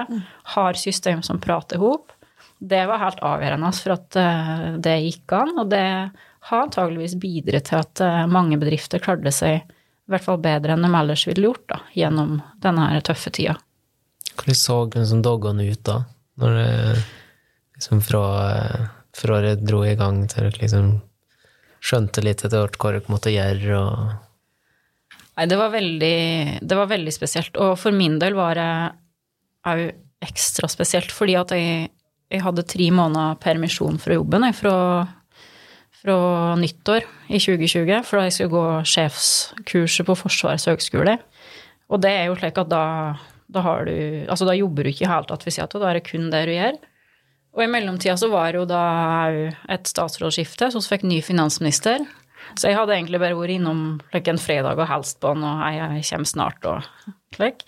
[0.55, 2.15] har system som prater hop,
[2.61, 5.85] det var helt avgjørende for at eh, det gikk an, og det
[6.51, 10.85] har antageligvis bidratt til at eh, mange bedrifter klarte seg i hvert fall bedre enn
[10.85, 13.57] de ellers ville gjort da, gjennom denne tøffe tida.
[14.35, 16.03] Hvordan så liksom doggene ut da,
[16.41, 16.73] når det
[17.79, 18.25] liksom fra,
[19.17, 20.91] fra det dro i gang til dere liksom
[21.81, 24.19] skjønte litt etter hvert hva dere måtte gjøre og
[25.39, 26.17] Nei, det var veldig,
[26.69, 28.73] det var veldig spesielt, og for min del var det
[29.71, 29.87] òg
[30.21, 31.87] ekstra spesielt fordi at jeg
[32.31, 34.75] jeg hadde tre måneder permisjon fra jobben jeg, fra,
[36.03, 36.19] fra,
[36.61, 41.19] nyttår i 2020, for da jeg skulle gå sjefskurset på Forsvarets høgskole.
[41.91, 42.85] Og det er jo slik at da,
[43.51, 43.97] da, du,
[44.31, 46.31] altså da jobber du ikke i hele tatt ved sida av, da er det kun
[46.31, 46.81] det du gjør.
[47.51, 48.85] Og i mellomtida så var det jo da
[49.75, 52.05] et statsrådsskifte, så vi fikk ny finansminister.
[52.55, 53.83] Så jeg hadde egentlig bare vært innom
[54.15, 57.67] like, en fredag og helst på han, og jeg, jeg kommer snart og slik.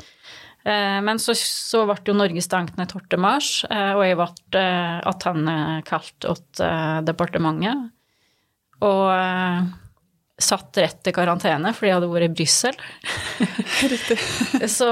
[0.65, 3.19] Eh, men så, så, ble jo Norge stengt ned 12.
[3.21, 5.57] mars, eh, og jeg ble eh, attende
[5.89, 7.91] kalt til departementet.
[8.83, 9.07] Og
[10.45, 12.79] satt rett i karantene fordi jeg hadde vært i Brussel.
[14.77, 14.91] så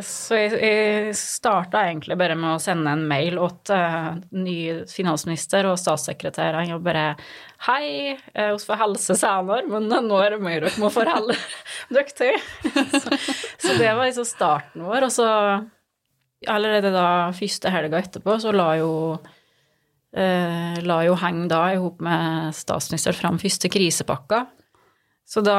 [0.00, 4.56] så jeg, jeg starta egentlig bare med å sende en mail til uh, ny
[4.90, 7.12] finansminister og statssekretæren og bare
[7.62, 11.36] Hei, vi uh, får hilse senere, men nå er det mye dere må forholde
[11.94, 12.40] dere til.
[13.02, 13.18] så,
[13.62, 15.06] så, det var liksom starten vår.
[15.06, 15.28] Og så
[16.50, 17.06] allerede da
[17.36, 23.14] første helga etterpå så la jo uh, la jo Heng da i hop med statsminister
[23.14, 24.44] fram første krisepakka.
[25.28, 25.58] Så da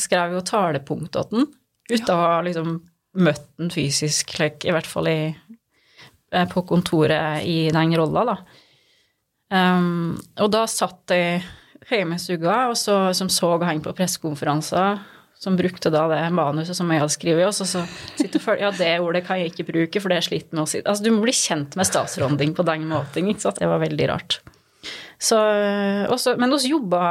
[0.00, 1.46] skrev jeg jo talepunkt til den,
[1.90, 2.78] uten å ha liksom
[3.20, 5.20] møtt den fysisk, like, i hvert fall i,
[6.32, 8.36] eh, på kontoret i den rolla, da.
[9.50, 11.40] Um, og da satt jeg
[11.90, 15.00] hjemme i stua og så, som så han på pressekonferanser,
[15.40, 17.82] som brukte da det manuset som jeg hadde skrevet, og så, så
[18.20, 20.68] sitter folk Ja, det ordet kan jeg ikke bruke, for det er slitt med å
[20.68, 23.58] si Altså, du må bli kjent med statsråden din på den måten, ikke sant.
[23.58, 24.38] Det var veldig rart.
[25.20, 25.40] Så,
[26.12, 27.02] også, men vi jobba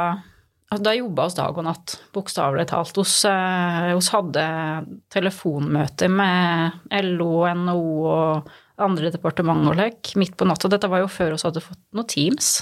[0.70, 2.94] Altså, da jobba oss dag og natt, bokstavelig talt.
[2.94, 4.44] Vi eh, hadde
[5.10, 10.70] telefonmøter med LO, NHO og andre departementer like, midt på natta.
[10.70, 12.52] Dette var jo før vi hadde fått noen Teams.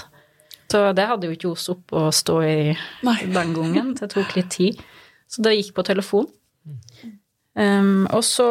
[0.69, 2.57] Så det hadde jo ikke oss opp å stå i
[3.37, 3.93] den gangen.
[3.97, 4.81] Det tok litt tid.
[5.29, 6.25] Så det gikk på telefon.
[7.53, 8.45] Um, og så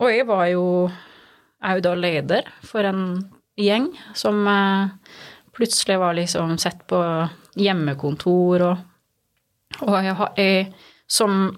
[0.00, 0.64] Og jeg var jo
[1.60, 3.02] òg da leder for en
[3.60, 4.88] gjeng som uh,
[5.56, 7.00] plutselig var liksom sett på
[7.58, 8.86] hjemmekontor og
[9.86, 10.64] Og jeg har, jeg,
[11.06, 11.52] som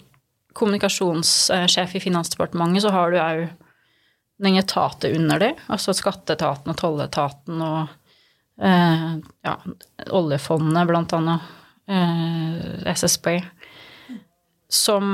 [0.53, 3.47] kommunikasjonssjef i Finansdepartementet så har du òg
[4.43, 7.93] den etaten under det, altså skatteetaten og tolletaten og
[8.61, 9.09] eh,
[9.47, 9.55] ja,
[10.11, 11.49] oljefondet, blant annet,
[11.89, 13.39] eh, SSB,
[14.69, 15.07] som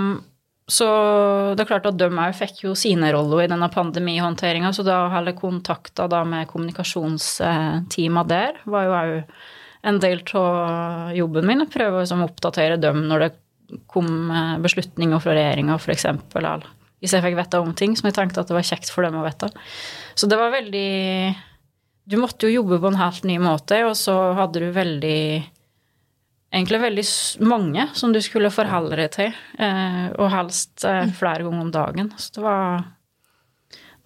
[0.69, 0.87] så
[1.57, 5.07] det er klart at de òg fikk jo sine roller i denne pandemihåndteringa, så da
[5.15, 9.15] heller kontakta da med kommunikasjonsteama der var jo òg
[9.89, 13.31] en del av jobben min å prøve å oppdatere dem når det
[13.89, 14.33] kom
[14.65, 16.07] beslutninger fra regjeringa, f.eks.
[16.99, 19.17] Hvis jeg fikk vite om ting som jeg tenkte at det var kjekt for dem
[19.21, 19.51] å vite.
[20.19, 20.89] Så det var veldig
[22.09, 25.21] Du måtte jo jobbe på en helt ny måte, og så hadde du veldig
[26.51, 27.05] egentlig veldig
[27.45, 31.17] mange som du skulle forholde deg til, eh, og helst eh, mm.
[31.19, 32.13] flere ganger om dagen.
[32.17, 32.87] Så det var,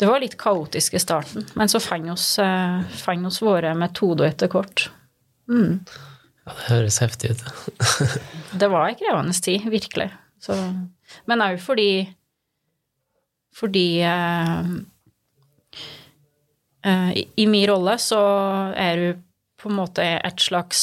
[0.01, 4.89] det var litt kaotisk i starten, men så fant vi oss våre metoder etter kort.
[5.51, 5.83] Mm.
[6.43, 7.45] Ja, det høres heftig ut.
[8.61, 10.11] det var en krevende tid, virkelig.
[10.43, 10.57] Så,
[11.31, 12.09] men òg fordi
[13.53, 14.71] Fordi eh,
[16.89, 18.23] eh, i, i min rolle så
[18.75, 19.21] er du
[19.61, 20.81] på en måte et slags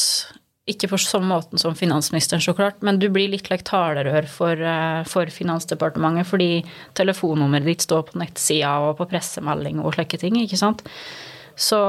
[0.70, 4.54] ikke på samme måten som finansministeren, så klart, men du blir litt like talerør for,
[4.54, 6.64] eh, for Finansdepartementet fordi
[7.00, 10.86] telefonnummeret ditt står på nettsida og på pressemelding og slike ting, ikke sant.
[11.60, 11.80] Så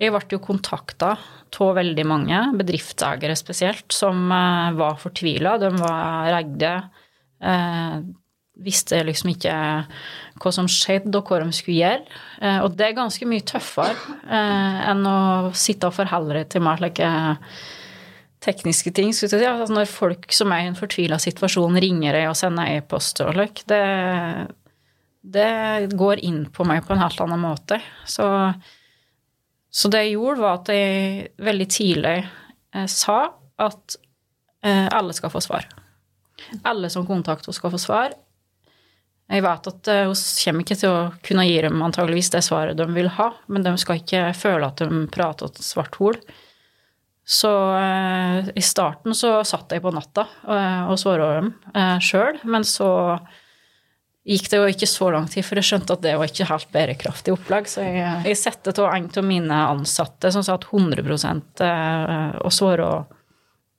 [0.00, 1.14] jeg ble jo kontakta
[1.60, 5.58] av veldig mange, bedriftseiere spesielt, som eh, var fortvila.
[5.60, 6.74] De var redde.
[8.60, 9.54] Visste liksom ikke
[10.40, 12.20] hva som skjedde, og hva de skulle gjøre.
[12.40, 13.96] Eh, og det er ganske mye tøffere
[14.28, 15.18] eh, enn å
[15.56, 17.10] sitte og forholde deg til mer like
[18.40, 19.12] tekniske ting.
[19.14, 19.28] Si.
[19.28, 23.36] altså, når folk som er i en fortvila situasjon, ringer deg og sender e-post og
[23.36, 23.80] like, det,
[25.20, 27.80] det går inn på meg på en helt annen måte.
[28.08, 28.26] Så,
[29.70, 33.20] så det jeg gjorde, var at jeg veldig tidlig eh, sa
[33.60, 34.00] at
[34.64, 35.68] eh, alle skal få svar.
[36.64, 38.16] Alle som kontakter oss, skal få svar.
[39.30, 40.12] Jeg vet at uh,
[40.42, 43.76] kommer ikke til å kunne gi dem antageligvis det svaret de vil ha, men de
[43.78, 46.18] skal ikke føle at de prater et svart hol.
[47.30, 52.40] Så eh, i starten så satt jeg på natta eh, og svarte dem eh, sjøl,
[52.50, 52.88] men så
[54.26, 56.72] gikk det jo ikke så lang tid for jeg skjønte at det var ikke helt
[56.74, 57.70] bærekraftig opplag.
[57.70, 62.90] Så jeg, jeg satte av en av mine ansatte som satt 100 eh, og svarte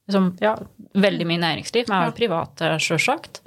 [0.07, 0.55] liksom, ja,
[0.95, 3.43] veldig mye næringsliv, men også privat, sjølsagt.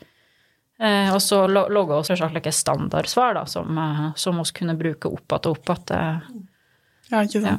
[0.82, 5.10] Eh, og så logga hun selvsagt like standardsvar da, som, eh, som vi kunne bruke
[5.10, 6.46] opp igjen og opp igjen.
[7.10, 7.46] Ja, ikke sant.
[7.46, 7.58] Ja.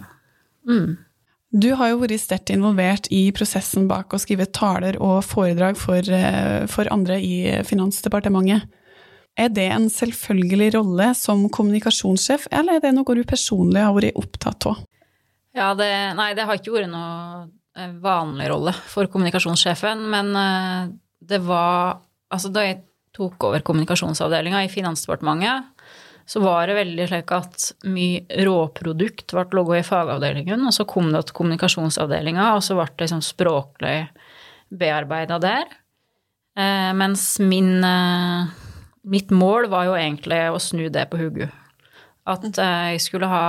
[0.67, 0.97] Mm.
[1.56, 6.01] Du har jo vært sterkt involvert i prosessen bak å skrive taler og foredrag for,
[6.01, 8.67] eh, for andre i Finansdepartementet.
[9.38, 14.15] Er det en selvfølgelig rolle som kommunikasjonssjef, eller er det noe du personlig har vært
[14.15, 14.84] opptatt av?
[15.54, 17.47] Ja, det, nei, det har ikke vært noe
[18.01, 20.91] vanlig rolle for kommunikasjonssjefen, men
[21.22, 22.01] det var
[22.34, 22.82] Altså, da jeg
[23.16, 25.72] tok over kommunikasjonsavdelinga i Finansdepartementet,
[26.26, 31.11] så var det veldig slik at mye råprodukt ble logget i fagavdelingen, og så kom
[31.13, 33.97] det til kommunikasjonsavdelinga, og så ble det liksom språklig
[34.74, 35.68] bearbeida der.
[36.57, 38.47] Eh, mens min, eh,
[39.03, 41.51] mitt mål var jo egentlig å snu det på hodet.
[42.26, 43.45] At eh, jeg skulle ha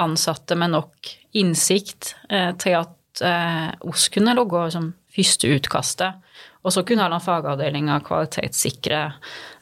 [0.00, 6.22] ansatte med nok innsikt eh, til at eh, oss kunne logge liksom, første utkastet.
[6.64, 9.02] Og så kunne alle fagavdelinga kvalitetssikre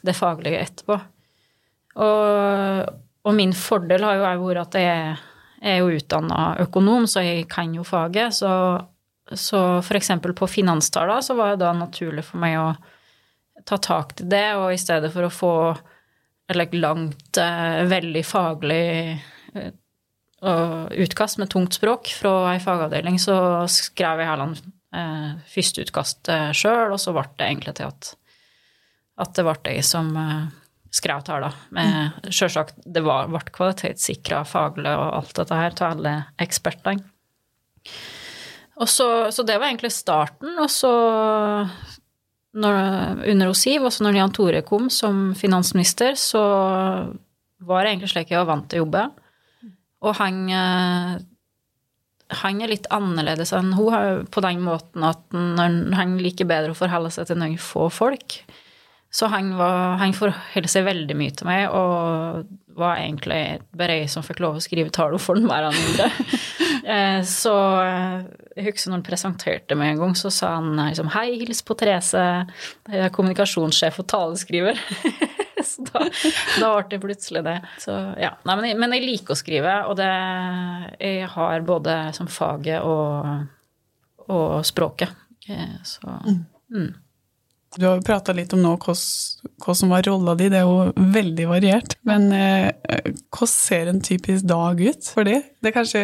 [0.06, 0.98] det faglige etterpå.
[2.02, 2.92] Og,
[3.26, 5.18] og, min fordel har jo vært at jeg,
[5.62, 8.38] er jo utdanna økonom, så jeg kan jo faget.
[8.38, 8.52] Så,
[9.34, 10.14] så f.eks.
[10.38, 12.70] på finanstaler så var det da naturlig for meg å
[13.66, 15.54] ta tak til det, og i stedet for å få
[16.52, 19.18] et langt, eh, veldig faglig
[19.54, 19.70] eh,
[20.42, 24.56] utkast med tungt språk fra ei fagavdeling, så skrev jeg heller
[24.94, 28.12] eh, førsteutkastet sjøl, og så ble det egentlig til at,
[29.22, 30.50] at det ble jeg som eh,
[30.92, 31.52] skrev tala.
[32.28, 37.00] Sjølsagt, det var, ble kvalitetssikra faglig og alt dette her til alle ekspertene.
[38.82, 40.92] Og så, så det var egentlig starten, og så
[42.52, 42.78] når,
[43.32, 46.42] under OSIV, og så når Jan Tore kom som finansminister, så
[47.62, 49.04] var det egentlig slik jeg var vant til å jobbe.
[50.02, 51.12] Og han, eh,
[52.40, 57.12] han er litt annerledes enn hun på den måten at han liker bedre å forholde
[57.14, 58.40] seg til noen få folk.
[59.12, 62.46] Så han, var, han forholder seg veldig mye til meg, og
[62.80, 65.80] var egentlig bare jeg som fikk lov å skrive tall for den mer enn.
[66.82, 68.24] Eh, så eh,
[68.56, 71.76] jeg husker når han presenterte meg en gang, så sa han liksom Hei, hils på
[71.78, 72.24] Therese,
[72.90, 74.80] jeg er kommunikasjonssjef og taleskriver.
[75.70, 76.04] så da,
[76.60, 77.56] da ble det plutselig det.
[77.82, 78.34] Så, ja.
[78.48, 80.10] Nei, men, jeg, men, jeg, liker å skrive, og det
[81.00, 83.46] Jeg har både som faget og,
[84.28, 85.14] og språket.
[85.48, 86.42] Eh, så mm.
[86.74, 86.92] mm.
[87.72, 88.92] Du har prata litt om nå hva,
[89.64, 91.96] hva som var rolla di, det er jo veldig variert.
[92.08, 92.68] Men eh,
[93.32, 95.38] hvordan ser en typisk dag ut for det?
[95.62, 96.02] Det er kanskje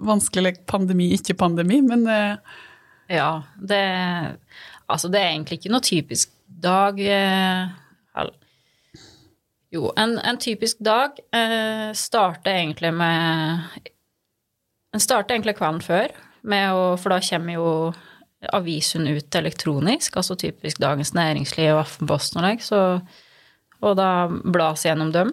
[0.00, 2.60] vanskelig pandemi, ikke pandemi, men eh.
[3.12, 3.82] Ja, det
[4.84, 6.98] Altså, det er egentlig ikke noe typisk dag.
[7.00, 8.24] Eh,
[9.74, 13.60] jo, en, en typisk dag eh, starter egentlig med
[14.94, 16.12] En starter egentlig kvelden før,
[16.44, 17.70] å, for da kommer jo
[18.54, 22.84] avisen ut elektronisk, altså typisk Dagens Næringsliv og Aftenposten og like,
[23.84, 25.32] og da blas gjennom dem.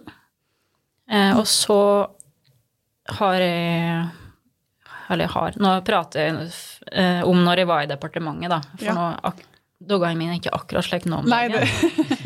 [1.10, 1.78] Eh, og så
[3.18, 4.02] har jeg
[5.10, 6.50] Eller jeg har Nå prater jeg
[6.92, 8.60] eh, om når jeg var i departementet, da.
[8.78, 8.94] For ja.
[8.96, 9.32] nå
[9.82, 11.66] Dagene mine er ikke akkurat slik nå om dagen.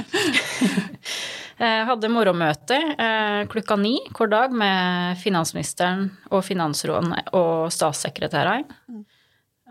[1.56, 8.76] Eh, hadde morgenmøte eh, klokka ni hver dag med finansministeren og finansråden og statssekretærene.
[8.92, 9.06] Mm.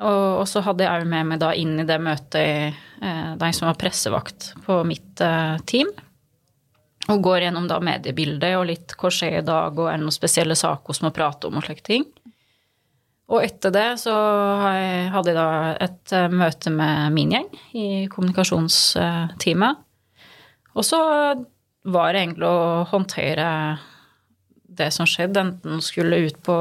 [0.05, 3.69] Og, så hadde jeg òg med meg da inn i det møtet eh, de som
[3.69, 5.21] var pressevakt på mitt
[5.69, 5.93] team.
[7.05, 10.17] Og går gjennom da mediebildet og litt hva skjer i dag, og er det noen
[10.17, 12.09] spesielle saker som må prate om og slike ting.
[13.29, 14.13] Og etter det så
[15.13, 15.49] hadde jeg da
[15.85, 19.85] et møte med min gjeng i kommunikasjonsteamet.
[20.75, 20.99] Og så
[21.85, 23.47] var egentlig å håndtere
[24.75, 26.57] det som skjedde, enten skulle ut på,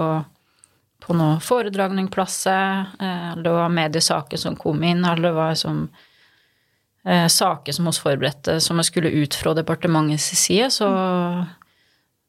[1.02, 5.86] på noen foredragningplasser, eh, eller det var mediesaker som kom inn, eller det var som
[7.06, 10.90] eh, saker som vi forberedte som vi skulle ut fra departementets side, så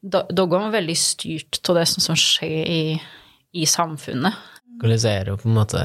[0.06, 2.82] da, da går man veldig styrt av det som skjer i,
[3.56, 4.44] i samfunnet.
[4.80, 5.82] Hvordan er det på en måte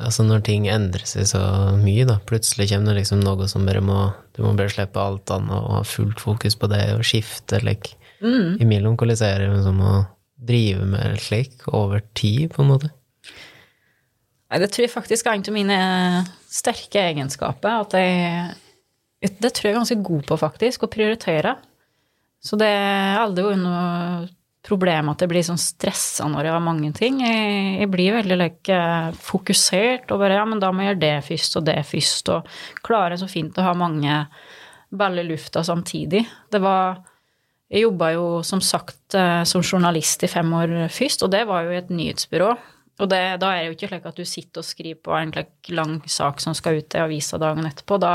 [0.00, 1.40] Altså når ting endrer seg så
[1.80, 3.98] mye, da, plutselig kommer det liksom noe som bare må
[4.36, 7.96] Du må bare slippe alt annet og ha fullt fokus på det og skifte like,
[8.22, 8.60] mm.
[8.62, 8.96] imellom.
[8.96, 9.94] Hvordan er det som å
[10.40, 12.90] drive med slik over tid, på en måte?
[14.50, 15.80] Nei, det tror jeg faktisk er en av mine
[16.50, 17.84] sterke egenskaper.
[17.84, 18.56] At jeg
[19.20, 21.58] Det tror jeg er ganske god på, faktisk, å prioritere.
[22.40, 24.28] Så det er aldri noe
[24.66, 27.20] problemet at jeg blir sånn stressa når jeg har mange ting.
[27.24, 28.80] Jeg, jeg blir veldig like,
[29.24, 32.82] fokusert og bare ja, men da må jeg gjøre det først og det først, og
[32.86, 34.24] klare så fint å ha mange
[34.90, 36.24] baller i lufta samtidig.
[36.50, 37.06] Det var
[37.70, 41.62] Jeg jobba jo som sagt eh, som journalist i fem år først, og det var
[41.62, 42.48] jo i et nyhetsbyrå.
[43.00, 45.30] Og det, da er det jo ikke slik at du sitter og skriver på en
[45.78, 48.00] lang sak som skal ut i avisa dagen etterpå.
[48.02, 48.14] Da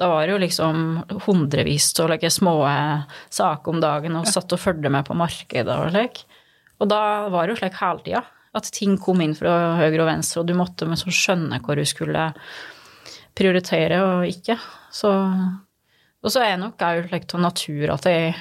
[0.00, 0.76] da var det jo liksom
[1.26, 2.54] hundrevis av like, små
[3.28, 6.22] saker om dagen, og satt og fulgte med på markedet og slik.
[6.80, 8.22] Og da var det jo slik hele tida.
[8.56, 11.76] At ting kom inn fra høyre og venstre, og du måtte med sånn skjønne hvor
[11.76, 12.30] du skulle
[13.36, 14.56] prioritere og ikke.
[14.88, 18.34] Så, og så er jeg nok òg slik av natur at jeg,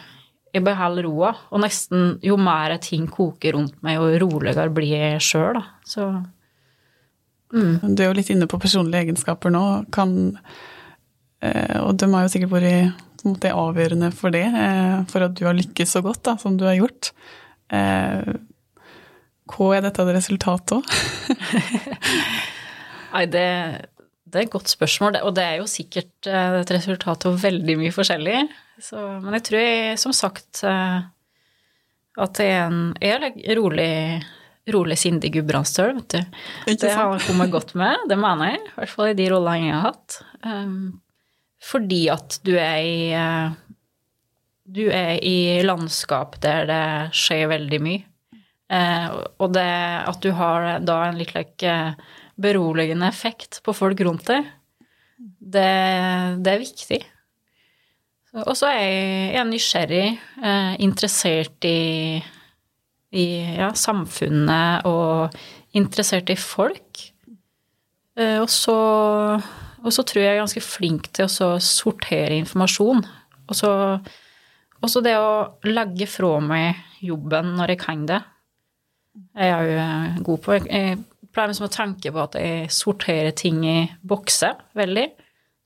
[0.55, 1.35] jeg beholder roa.
[1.51, 5.67] Og nesten jo mer ting koker rundt meg, jo roligere blir jeg sjøl, da.
[5.83, 6.09] Så
[7.51, 7.83] mm.
[7.83, 9.67] Du er jo litt inne på personlige egenskaper nå.
[9.91, 10.77] Kan Eh,
[11.39, 15.57] og de har jo sikkert vært måte avgjørende for det, eh, for at du har
[15.57, 17.11] lykkes så godt da, som du har gjort.
[17.73, 18.33] Eh,
[19.49, 20.97] hva er dette et resultat av?
[23.13, 23.45] Nei, det,
[24.29, 27.93] det, er et godt spørsmål, og det er jo sikkert et resultat av veldig mye
[27.95, 28.43] forskjellig.
[28.79, 30.61] Så, men jeg tror jeg, som sagt
[32.19, 33.89] at jeg er en, jeg er rolig,
[34.69, 36.39] rolig, sindig gudbrandsdøl, vet du.
[36.85, 38.63] Det har kommet godt med, det mener jeg.
[38.69, 40.19] I hvert fall i de rollene jeg har hatt.
[40.45, 40.99] Um,
[41.63, 43.57] fordi at du er i eh,
[44.69, 46.83] Du er i landskap der det
[47.17, 48.03] skjer veldig mye.
[48.69, 49.07] Eh,
[49.41, 49.65] og det
[50.05, 51.73] at du har da en litt like,
[52.37, 54.45] beroligende effekt på folk rundt deg,
[55.17, 55.71] det,
[56.45, 56.99] det er viktig.
[58.45, 60.05] Og så er jeg, er nysgjerrig,
[60.37, 62.21] eh, interessert i,
[63.09, 63.25] i
[63.57, 65.33] ja, samfunnet og
[65.73, 67.07] interessert i folk.
[68.19, 68.77] Og, så,
[69.83, 73.05] og så tror jeg jeg er ganske flink til å sortere informasjon.
[73.49, 73.71] Og så
[74.79, 78.19] også det å legge fra meg jobben når jeg kan det,
[79.35, 80.55] er jeg jo eh, god på.
[80.55, 85.07] Jeg, jeg pleier liksom å tenke på at jeg sorterer ting i bokser veldig.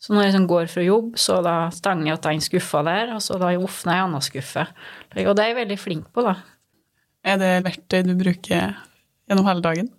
[0.03, 3.21] Så når jeg liksom går fra jobb, så da stenger jeg igjen skuffa der, og
[3.23, 4.65] så da åpner jeg en annen skuffe.
[5.13, 6.33] Og det er jeg veldig flink på, da.
[7.23, 8.73] Er det verktøy du bruker
[9.29, 9.93] gjennom hele dagen?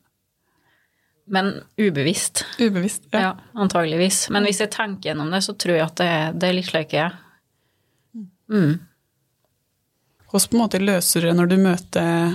[1.24, 2.44] Men ubevisst.
[2.60, 3.06] Ubevisst?
[3.10, 4.26] Ja, antageligvis.
[4.34, 6.10] Men hvis jeg tenker gjennom det, så tror jeg at det,
[6.40, 7.20] det er litt slik jeg er.
[8.52, 8.74] Mm.
[10.28, 12.34] Hvordan på en måte løser du det når du møter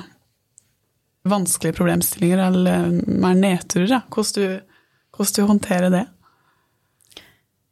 [1.30, 3.92] vanskelige problemstillinger eller mer nedturer?
[3.92, 4.02] da?
[4.10, 4.80] Hvordan du,
[5.16, 6.06] hvordan du håndterer det?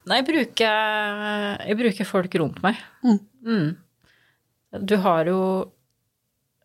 [0.08, 2.78] Nei, jeg bruker, jeg bruker folk rundt meg.
[3.04, 3.18] Mm.
[3.48, 3.72] Mm.
[4.88, 5.40] Du har jo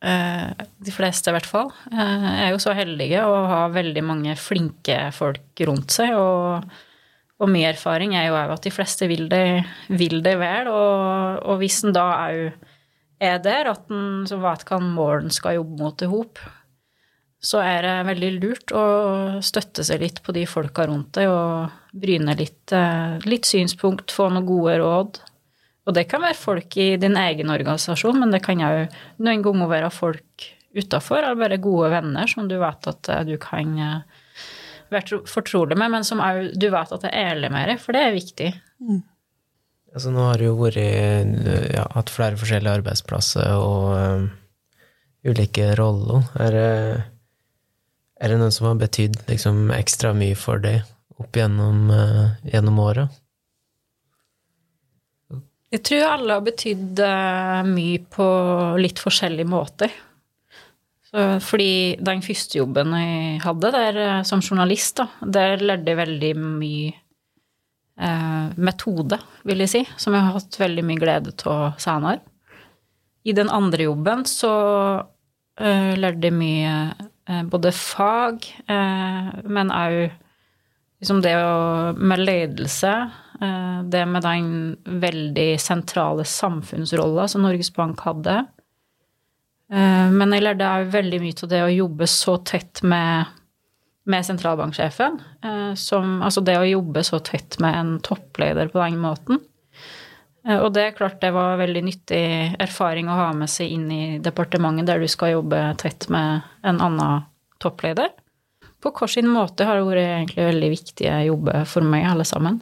[0.02, 4.96] De fleste, i hvert fall, eh, er jo så heldige å ha veldig mange flinke
[5.14, 6.16] folk rundt seg.
[6.18, 6.64] Og,
[7.38, 9.62] og min erfaring er jo òg at de fleste vil det,
[9.94, 10.72] vil det vel.
[10.72, 12.50] Og, og hvis en da òg
[13.22, 16.42] er der, at en vet hva mål skal jobbe mot i hop,
[17.42, 18.84] så er det veldig lurt å
[19.42, 24.28] støtte seg litt på de folka rundt deg og bryne litt, eh, litt synspunkt, få
[24.30, 25.22] noen gode råd.
[25.86, 29.70] Og det kan være folk i din egen organisasjon, men det kan òg noen ganger
[29.70, 34.20] være folk utafor, eller bare gode venner som du vet at eh, du kan eh,
[34.92, 37.96] være fortrolig med, men som òg du vet at det er ærlig med deg, for
[37.96, 38.50] det er viktig.
[39.92, 40.78] Altså, nå har du jo vært
[41.74, 44.28] ja, hatt flere forskjellige arbeidsplasser og um,
[45.28, 46.24] ulike roller.
[46.40, 46.70] Er det,
[48.22, 50.80] er det noen som har betydd liksom, ekstra mye for deg
[51.20, 53.10] opp gjennom, uh, gjennom åra?
[55.72, 58.24] Jeg tror alle har betydd eh, mye på
[58.76, 59.92] litt forskjellige måter.
[61.08, 65.08] Så, fordi den første jobben jeg hadde der eh, som journalist, da,
[65.38, 69.16] der lærte jeg veldig mye eh, metode,
[69.48, 72.20] vil jeg si, som jeg har hatt veldig mye glede av senere.
[73.24, 74.52] I den andre jobben så
[75.56, 80.02] eh, lærte jeg mye eh, både fag, eh, men òg
[81.00, 82.96] liksom det å, med ledelse,
[83.90, 84.50] det med den
[85.02, 88.36] veldig sentrale samfunnsrolla som Norges Bank hadde.
[89.72, 93.26] Eh, Men jeg lærte òg veldig mye av det å jobbe så tett med,
[94.04, 95.20] med sentralbanksjefen.
[95.42, 99.40] eh, Som, altså det å jobbe så tett med en toppleder på den måten.
[100.46, 103.90] Eh, Og det er klart det var veldig nyttig erfaring å ha med seg inn
[103.90, 107.24] i departementet der du skal jobbe tett med en annen
[107.58, 108.10] toppleder.
[108.82, 112.60] På hver sin måte har det vært egentlig veldig viktige jobber for meg, alle sammen.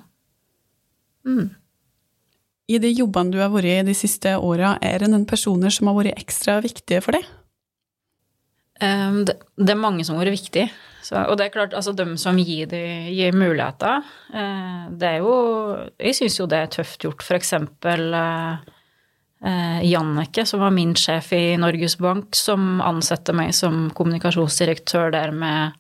[2.71, 5.91] I de jobbene du har vært i de siste åra, er det noen personer som
[5.91, 7.27] har vært ekstra viktige for deg?
[8.81, 10.71] Um, det, det er mange som har vært viktige.
[11.05, 15.25] Så, og det er klart, altså de som gir, de, gir muligheter, Uh, det er
[15.25, 15.33] jo
[15.99, 17.25] Jeg syns jo det er tøft gjort.
[17.27, 18.69] For eksempel eh,
[19.43, 25.75] eh, som var min sjef i Norges Bank, som ansatte meg som kommunikasjonsdirektør der med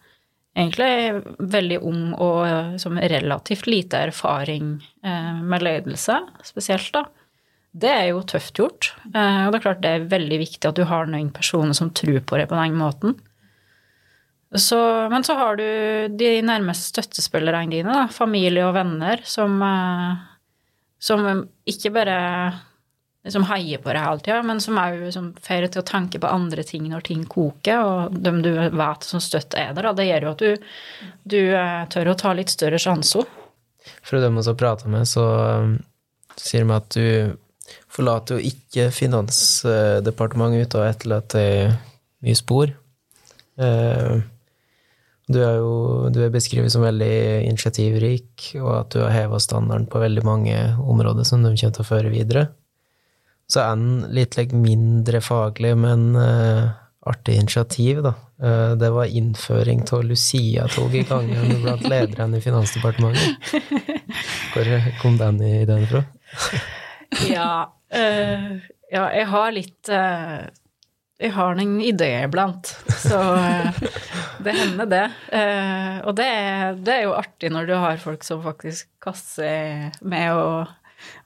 [0.56, 1.22] egentlig
[1.52, 7.06] veldig ung og eh, som relativt lite erfaring eh, med ledelse, spesielt, da.
[7.70, 8.92] Det er jo tøft gjort.
[9.12, 11.92] Eh, og det er klart det er veldig viktig at du har noen personer som
[11.94, 13.18] tror på det på den måten.
[14.58, 14.80] Så,
[15.12, 15.66] men så har du
[16.18, 19.60] de nærmeste støttespillerne dine, da, familie og venner, som,
[20.98, 22.16] som ikke bare
[23.24, 26.20] liksom heier på deg hele tida, men som òg liksom, får deg til å tanke
[26.22, 29.90] på andre ting når ting koker, og dem du vet som støtt er der.
[29.96, 30.72] Det gjør jo at du,
[31.34, 33.28] du eh, tør å ta litt større sjanser.
[34.06, 35.26] For dem vi har prata med, så
[35.60, 35.76] um,
[36.40, 37.36] sier de at du
[37.90, 41.44] forlater jo ikke Finansdepartementet uten å etterlate
[42.24, 42.72] mye spor.
[43.60, 44.20] Eh,
[45.30, 49.86] Du er jo du er beskrevet som veldig initiativrik, og at du har heva standarden
[49.86, 52.48] på veldig mange områder som de kommer til å føre videre.
[53.50, 56.70] Så er den litt like, mindre faglig, men uh,
[57.10, 58.14] artig initiativ, da.
[58.40, 63.50] Uh, det var innføring av Lucia-tog i gangen blant lederne i Finansdepartementet.
[64.54, 64.70] Hvor
[65.02, 66.04] kom den ideen fra?
[67.26, 68.50] Ja, uh,
[68.86, 69.88] ja, jeg har litt
[71.20, 72.70] jeg har noen ideer iblant.
[73.02, 73.18] Så
[74.46, 75.02] det hender, det.
[76.06, 80.38] Og det er, det er, jo artig når du har folk som faktisk kaster med
[80.38, 80.62] å,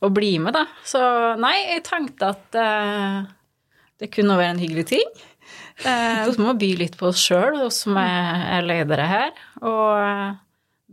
[0.00, 0.64] å, bli med, da.
[0.86, 1.00] Så
[1.40, 3.18] nei, jeg tenkte at eh,
[4.02, 5.12] det kunne være en hyggelig ting.
[5.84, 9.32] Eh, så må vi by litt på oss sjøl, oss som er, er ledere her.
[9.62, 10.40] Og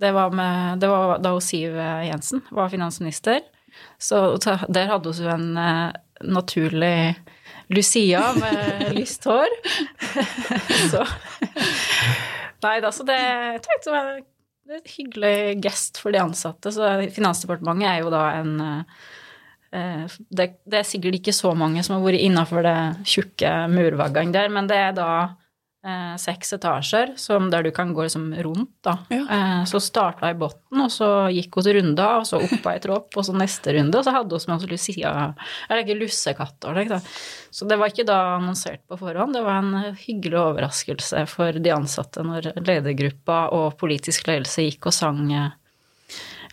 [0.02, 1.78] det var, med, det var da Siv
[2.08, 3.44] Jensen var finansminister.
[4.02, 5.54] Så der hadde vi en
[6.22, 7.16] naturlig
[7.72, 9.48] Lucia med lyst hår.
[10.92, 11.06] så
[12.62, 13.94] Nei da, så det jeg tenkte
[14.72, 16.72] det er et hyggelig gest for de ansatte.
[16.72, 22.06] Så Finansdepartementet er jo da en eh, det, er sikkert ikke så mange som har
[22.06, 25.10] vært innafor det tjukke murveggene der, men det er da
[25.86, 28.98] eh, seks etasjer som, der du kan gå liksom rundt, da.
[29.10, 29.22] Ja.
[29.36, 33.18] Eh, så starta i bunnen, og så gikk vi runder, og så opp ei tropp,
[33.18, 35.14] og så neste runde, og så hadde vi med oss Lucia
[35.70, 37.02] Eller ikke lussekatter, da.
[37.52, 39.36] Så det var ikke da annonsert på forhånd.
[39.36, 44.96] Det var en hyggelig overraskelse for de ansatte når ledergruppa og politisk ledelse gikk og
[44.96, 45.52] sang eh,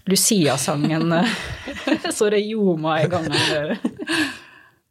[0.09, 1.29] Lucia-sangen eh,
[2.16, 3.76] så det ljoma i gangen.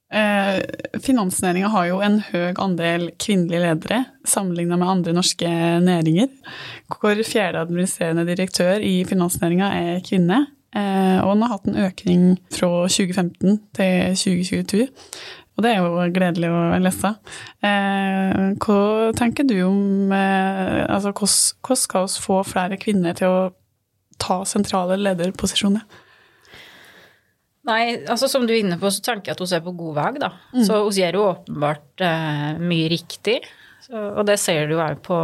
[0.08, 0.62] Eh,
[1.03, 3.97] Finansnæringa har jo en høy andel kvinnelige ledere
[4.28, 5.49] sammenlignet med andre norske
[5.84, 6.30] næringer.
[6.88, 10.45] Hvor fjerde administrerende direktør i finansnæringa er kvinne.
[10.76, 14.88] Eh, og den har hatt en økning fra 2015 til 2022.
[15.58, 17.16] Og det er jo gledelig å lese.
[17.66, 18.82] Eh, hva
[19.18, 23.47] tenker du om altså, Hvordan skal vi få flere kvinner til å
[24.22, 25.84] ta sentrale lederposisjoner?
[27.68, 29.95] Nei, altså som du er inne på, så tenker jeg at hun er på god
[29.97, 30.32] vei, da.
[30.55, 30.63] Mm.
[30.63, 33.41] Så hun gjør jo åpenbart eh, mye riktig.
[33.84, 35.18] Så, og det ser du òg på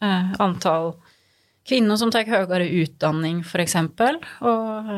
[0.00, 0.94] eh, antall
[1.70, 3.76] kvinner som tar høyere utdanning, f.eks.
[4.48, 4.90] Og,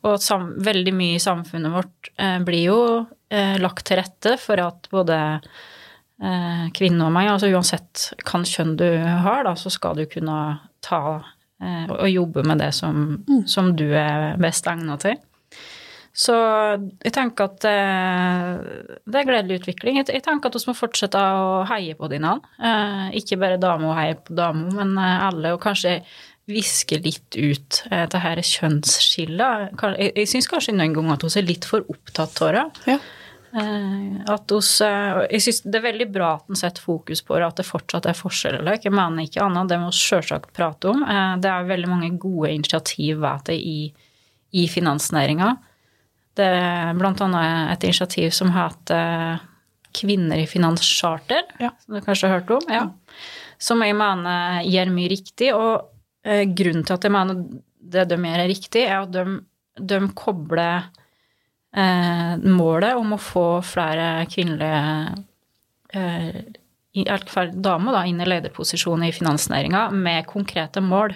[0.00, 2.80] og sam, veldig mye i samfunnet vårt eh, blir jo
[3.28, 8.74] eh, lagt til rette for at både eh, kvinner og meg, altså uansett hvilket kjønn
[8.80, 8.88] du
[9.26, 10.40] har, da, så skal du kunne
[10.84, 11.02] ta
[11.62, 13.46] eh, og jobbe med det som, mm.
[13.50, 15.20] som du er best egnet til.
[16.16, 16.34] Så
[17.04, 19.98] jeg tenker at eh, det er gledelig utvikling.
[20.00, 22.54] Jeg tenker at vi må fortsette å heie på hverandre.
[22.56, 25.98] Eh, ikke bare damer og heie på damer, men eh, alle, og kanskje
[26.48, 29.76] viske litt ut det her kjønnsskillet.
[29.98, 32.64] Jeg, syns kanskje noen ganger at vi er litt for opptatt av det.
[32.94, 32.98] Ja.
[33.60, 37.50] Eh, at hos, jeg synes Det er veldig bra at en setter fokus på det,
[37.50, 38.80] at det fortsatt er forskjeller.
[38.80, 41.04] Jeg mener ikke annet, det må vi selvsagt prate om.
[41.44, 44.12] Det er veldig mange gode initiativ vet jeg, i,
[44.64, 45.58] i finansnæringa.
[46.36, 49.44] Det er annet et initiativ som heter
[49.96, 51.70] Kvinner i finanscharter, ja.
[51.80, 52.66] som du kanskje har hørt om?
[52.68, 52.82] Ja.
[53.56, 55.48] Som jeg mener gjør mye riktig.
[55.56, 55.86] Og
[56.26, 57.40] eh, grunnen til at jeg mener
[57.86, 59.38] det de gjør er riktig, er at de,
[59.80, 60.90] de kobler
[61.72, 64.82] eh, målet om å få flere kvinnelige
[65.96, 66.42] eh,
[67.32, 71.14] fall damer da, inn i lederposisjoner i finansnæringa med konkrete mål.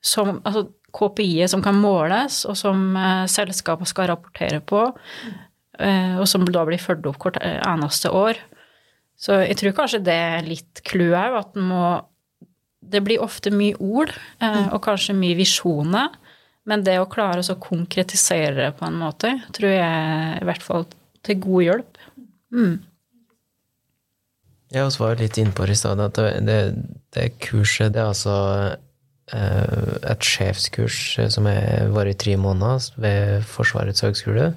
[0.00, 4.86] Som, altså, KPI-et som kan måles, og som eh, selskapet skal rapportere på,
[5.78, 8.40] eh, og som da blir fulgt opp hvert eh, eneste år.
[9.20, 11.84] Så jeg tror kanskje det er litt clouet òg, at en må
[12.90, 14.10] Det blir ofte mye ord,
[14.40, 16.08] og kanskje mye visjoner,
[16.64, 20.86] men det å klare å konkretisere det på en måte, tror jeg i hvert fall
[21.22, 22.00] til god hjelp.
[22.50, 22.80] Mm.
[24.72, 26.58] Jeg var litt innpå i stad, at det, det,
[27.14, 28.38] det kurset det er altså
[28.72, 28.89] Eh,
[29.30, 31.46] et sjefskurs som som
[31.94, 34.50] varer i tre måneder ved Forsvarets høgskole.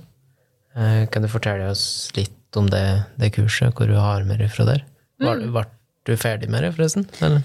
[0.75, 4.51] Eh, kan du fortelle oss litt om det, det kurset, hvor du har med deg
[4.53, 4.85] fra der?
[5.21, 5.51] Mm.
[5.53, 5.65] Ble
[6.07, 7.05] du ferdig med det, forresten?
[7.21, 7.43] Eller?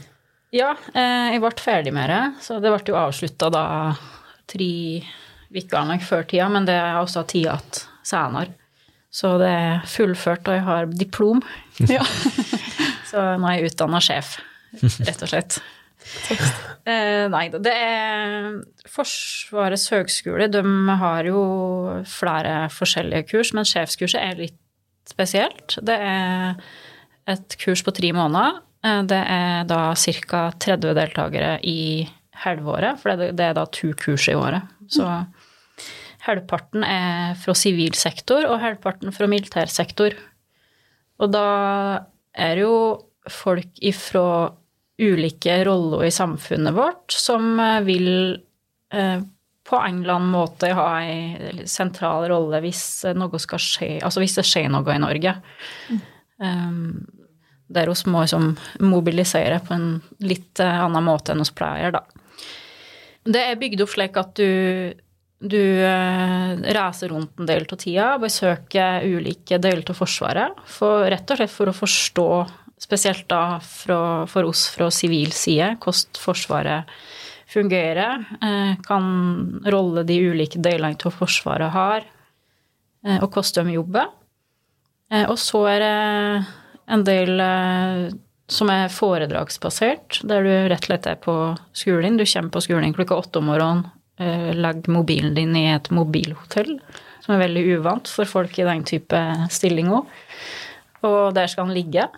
[0.54, 2.22] Ja, jeg ble ferdig med det.
[2.44, 3.64] Så det ble jo avslutta da
[4.48, 4.72] tre
[5.52, 8.54] uker før tida, men det er også tida igjen senere.
[9.10, 11.42] Så det er fullført, og jeg har diplom.
[11.88, 12.04] Ja.
[13.10, 14.38] så nå er jeg utdanna sjef,
[14.80, 15.60] rett og slett.
[16.88, 17.58] Eh, nei da.
[17.60, 18.46] Det er
[18.88, 20.46] Forsvarets høgskole.
[20.48, 20.62] De
[21.02, 21.42] har jo
[22.08, 24.56] flere forskjellige kurs, men sjefskurset er litt
[25.08, 25.76] spesielt.
[25.84, 26.56] Det er
[27.28, 28.62] et kurs på tre måneder.
[28.84, 30.42] Eh, det er da ca.
[30.64, 32.08] 30 deltakere i
[32.44, 34.64] halvåret, for det er da to kurs i året.
[34.88, 35.04] Så
[36.28, 40.16] halvparten er fra sivil sektor, og halvparten fra militær sektor.
[41.18, 41.48] Og da
[42.38, 42.78] er det jo
[43.28, 44.54] folk ifra
[44.98, 48.10] ulike roller i samfunnet vårt som eh, vil
[48.92, 49.20] eh,
[49.68, 52.82] på en eller annen måte ha en sentral rolle hvis
[53.14, 55.34] noe skal skje, altså hvis det skjer noe i Norge.
[55.92, 55.98] Mm.
[56.38, 56.78] Um,
[57.68, 59.90] der vi må liksom mobilisere på en
[60.24, 62.00] litt annen måte enn vi pleier, da.
[63.28, 64.94] Det er bygd opp slik at du
[65.38, 71.30] du eh, reiser rundt en del av tida, besøker ulike deler av Forsvaret, for, rett
[71.30, 72.30] og slett for å forstå,
[72.78, 77.00] spesielt da fra, for oss fra sivil side, hvordan Forsvaret
[77.48, 82.04] fungerer, eh, kan rolle de ulike delene av Forsvaret har,
[83.04, 84.08] eh, og hvordan de jobber.
[85.10, 86.46] Eh, og så er det
[86.88, 87.40] en del
[88.48, 91.34] som er foredragsbasert, der du rett og slett er på
[91.76, 92.16] skolen.
[92.16, 96.80] Du kommer på skolen klokka åtte om morgenen, legger mobilen din i et mobilhotell,
[97.20, 99.20] som er veldig uvant for folk i den type
[99.52, 100.08] stillinger.
[101.04, 102.08] Og der skal han ligge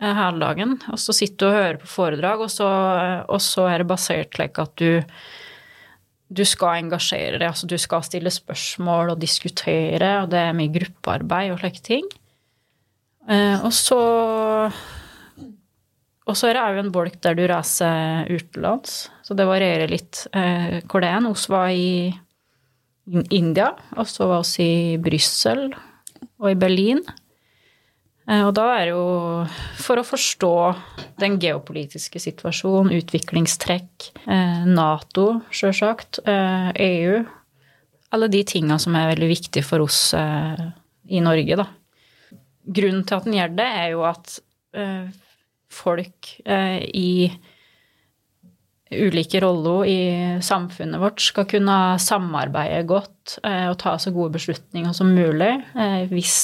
[0.00, 0.76] hele dagen.
[0.92, 2.68] Og så sitter du og hører på foredrag, og så,
[3.26, 5.02] og så er det basert slik at du
[6.28, 10.74] du skal engasjere deg, altså du skal stille spørsmål og diskutere, og det er mye
[10.74, 12.04] gruppearbeid og slike ting.
[13.64, 14.00] Og så
[16.28, 20.26] og så er det òg en bolk der du reiser utenlands, så det varierer litt
[20.36, 21.24] eh, hvor det er.
[21.24, 22.12] Vi var i
[23.32, 27.00] India, og så var vi i Brussel og i Berlin.
[28.28, 29.04] Eh, og da er det jo
[29.80, 30.52] for å forstå
[31.20, 37.26] den geopolitiske situasjonen, utviklingstrekk, eh, Nato, sjølsagt, eh, EU
[38.10, 41.66] Alle de tinga som er veldig viktige for oss i Norge, da.
[42.64, 44.40] Grunnen til at den gjør det, er jo at
[45.68, 47.28] folk i
[48.90, 50.00] ulike roller i
[50.44, 56.04] samfunnet vårt skal kunne samarbeide godt eh, og ta så gode beslutninger som mulig eh,
[56.10, 56.36] hvis,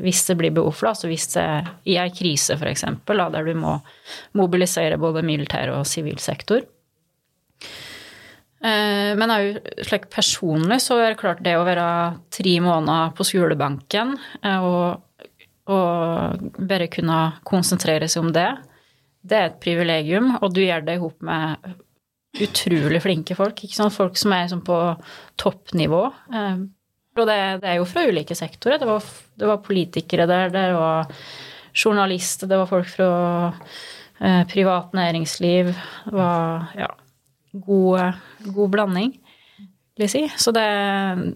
[0.00, 0.94] hvis, det blir behov for det.
[0.94, 1.46] Altså hvis det
[1.92, 3.78] i ei krise, f.eks., der du må
[4.38, 6.64] mobilisere både militær og sivil sektor.
[8.62, 11.86] Men òg slik personlig så er det klart det å være
[12.30, 14.12] tre måneder på skolebenken
[14.62, 15.00] og
[15.70, 18.48] og bare kunne konsentrere seg om det,
[19.22, 21.72] det er et privilegium, og du gjør det i med
[22.42, 23.60] utrolig flinke folk.
[23.92, 24.78] Folk som er sånn på
[25.40, 26.02] toppnivå.
[26.32, 26.62] Eh,
[27.12, 28.80] og det, er jo fra ulike sektorer.
[28.80, 29.08] Det var,
[29.38, 31.10] det var, politikere der, det var
[31.76, 33.10] journalister, det var folk fra
[34.20, 35.74] eh, privat næringsliv.
[36.06, 36.88] Det var ja,
[37.52, 38.22] god,
[38.56, 39.12] god blanding,
[39.60, 40.24] vil jeg si.
[40.40, 40.68] Så det,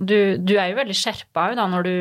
[0.01, 1.99] du, du er jo veldig skjerpa da når du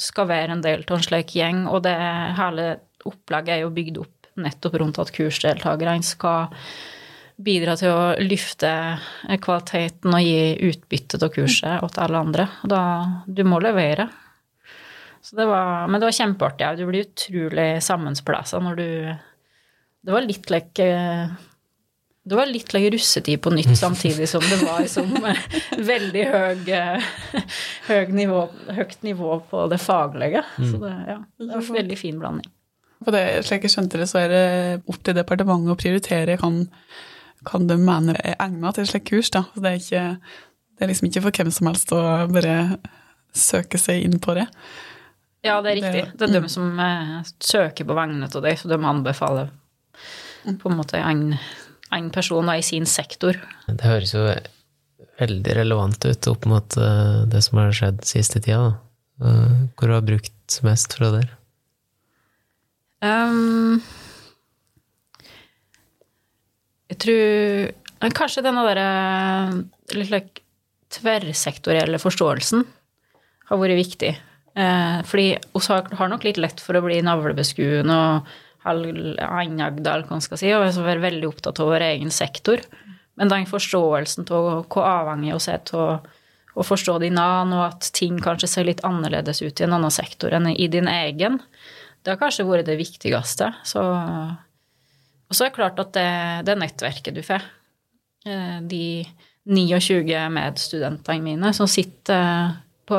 [0.00, 1.92] skal være en del av en slik gjeng, og det
[2.38, 2.72] hele
[3.04, 6.50] opplegget er jo bygd opp nettopp rundt at kursdeltakerne skal
[7.40, 8.70] bidra til å løfte
[9.40, 12.48] kvaliteten og gi utbytte av kurset til alle andre.
[12.68, 12.82] Da
[13.26, 14.10] Du må levere.
[15.30, 16.72] Det var, men det var kjempeartig.
[16.80, 18.90] Du blir utrolig sammensplassa når du
[20.00, 20.86] Det var litt like
[22.30, 25.08] det var litt like russetid på nytt, samtidig som det var som
[25.92, 26.70] veldig høy,
[27.88, 28.42] høy nivå,
[28.76, 30.44] høyt nivå på det faglige.
[30.58, 32.52] Så det, ja, det var en veldig fin blanding.
[33.04, 34.44] For det, slik jeg skjønte det, så er det
[34.84, 36.62] opp til departementet å prioritere kan,
[37.48, 39.32] kan de mener er egnet til et slikt kurs.
[39.32, 39.46] Da.
[39.54, 40.42] Så det er, ikke,
[40.76, 42.02] det er liksom ikke for hvem som helst å
[42.34, 42.58] bare
[43.36, 44.44] søke seg inn på det.
[45.46, 46.04] Ja, det er riktig.
[46.20, 46.36] Det er mm.
[46.36, 49.48] de som eh, søker på vegne av deg, så de anbefaler
[50.60, 51.30] på en måte en
[51.90, 53.38] en person i sin sektor.
[53.66, 54.24] Det høres jo
[55.20, 58.76] veldig relevant ut opp mot uh, det som har skjedd siste tida.
[59.20, 61.28] Uh, hvor du har brukt mest fra der?
[63.00, 63.80] Um,
[66.90, 68.88] jeg tror kanskje denne derre
[69.96, 70.44] litt like,
[70.90, 72.66] tverrsektorielle forståelsen
[73.48, 74.12] har vært viktig.
[74.58, 78.30] Uh, fordi vi har nok litt lett for å bli navlebeskuende og
[78.66, 82.60] halvannagda, eller hva man skal si, og er veldig opptatt av vår egen sektor.
[83.16, 86.08] Men den forståelsen av hvor avhengig vi er av
[86.58, 89.94] å forstå din annen, og at ting kanskje ser litt annerledes ut i en annen
[89.94, 91.38] sektor enn i din egen,
[92.00, 93.50] det har kanskje vært det viktigste.
[93.66, 96.10] Så, og så er det klart at det,
[96.48, 97.44] det nettverket du får,
[98.26, 98.84] eh, de
[99.50, 102.56] 29 medstudentene mine som sitter,
[102.88, 102.98] på,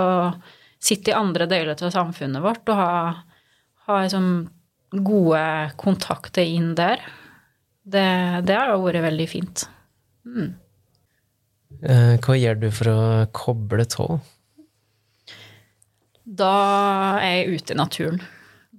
[0.82, 3.22] sitter i andre deler av samfunnet vårt og har,
[3.88, 4.32] har liksom
[4.92, 5.44] gode
[5.80, 7.02] kontakter inn der.
[7.82, 8.08] Det,
[8.46, 9.64] det har vært veldig fint.
[10.28, 10.52] Mm.
[11.82, 13.00] Eh, hva gjør du for å
[13.34, 14.06] koble tå?
[16.22, 16.54] Da
[17.24, 18.22] er jeg ute i naturen.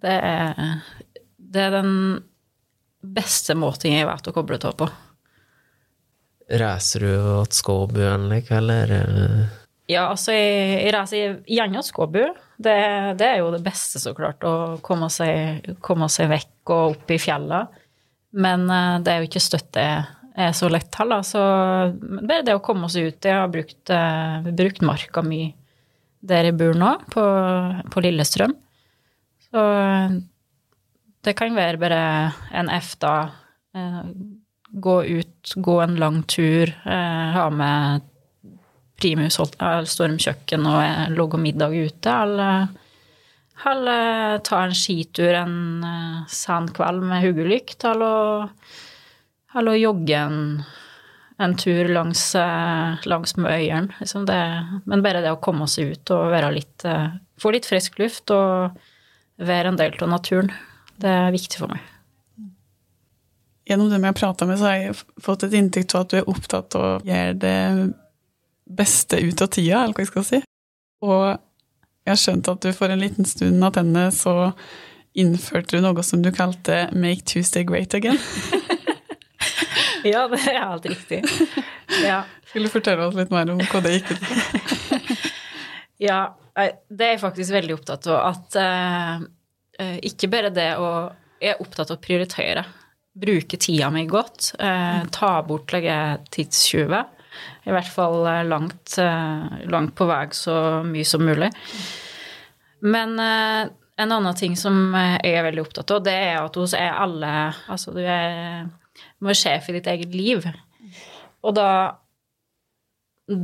[0.03, 0.83] Det er,
[1.37, 1.95] det er den
[3.03, 4.89] beste måten jeg vet å koble av på.
[6.53, 7.13] Reiser du
[7.49, 8.49] til Skåbu eller?
[9.91, 12.25] Ja, altså, jeg, jeg reiser gjerne til Skåbu.
[12.63, 12.79] Det,
[13.19, 17.15] det, er jo det beste, så klart, å komme seg, komme seg vekk og opp
[17.15, 17.65] i fjella.
[18.33, 19.89] Men eh, det er jo ikke støtt det
[20.37, 21.25] er så lett heller.
[21.27, 21.41] Så
[22.23, 25.53] bare det å komme seg ut Jeg har brukt, uh, brukt marka mye
[26.23, 27.23] der jeg bor nå, på,
[27.91, 28.53] på Lillestrøm.
[29.53, 29.63] Så
[31.23, 32.05] det kan være bare
[32.57, 33.17] en F, da.
[34.73, 38.09] gå ut, gå en lang tur, uh, ha med
[38.97, 42.69] primus, stormkjøkken og logge middag ute, eller,
[43.69, 45.57] eller ta en skitur en
[46.31, 48.47] sen kveld med hodelykt, eller,
[49.59, 50.39] eller jogge en,
[51.43, 52.23] en tur langs,
[53.11, 53.91] langs øyene.
[53.99, 54.29] Liksom
[54.87, 56.87] men bare det å komme seg ut og litt
[57.43, 58.77] Få litt frisk luft og
[59.43, 60.53] være en del av naturen,
[61.03, 61.83] det er viktig for meg.
[63.69, 66.17] Gjennom dem jeg har prata med, så har jeg fått et inntrykk av at du
[66.19, 67.59] er opptatt av å gjøre det
[68.73, 70.41] beste ut av tida, eller hva jeg skal si.
[71.07, 71.27] Og
[72.03, 74.35] jeg har skjønt at du for en liten stund attende så
[75.19, 78.19] innførte du noe som du kalte 'Make Tuesday Great Again'.
[80.13, 81.23] ja, det er helt riktig.
[82.03, 82.23] Ja.
[82.53, 85.21] Vil du fortelle oss litt mer om hva det gikk ut på?
[86.09, 88.21] ja, det er jeg faktisk veldig opptatt av.
[88.33, 90.93] At uh, ikke bare det å
[91.43, 92.63] Jeg er opptatt av å prioritere.
[93.19, 94.53] Bruke tida mi godt.
[94.61, 95.73] Uh, ta bort
[96.31, 97.09] tidstyver.
[97.65, 101.49] I hvert fall langt, uh, langt på vei så mye som mulig.
[102.83, 106.97] Men en annen ting som jeg er veldig opptatt av, det er at hos er
[106.99, 107.31] alle
[107.71, 108.67] Altså, du er,
[109.23, 110.47] du er sjef i ditt eget liv.
[111.43, 111.69] Og da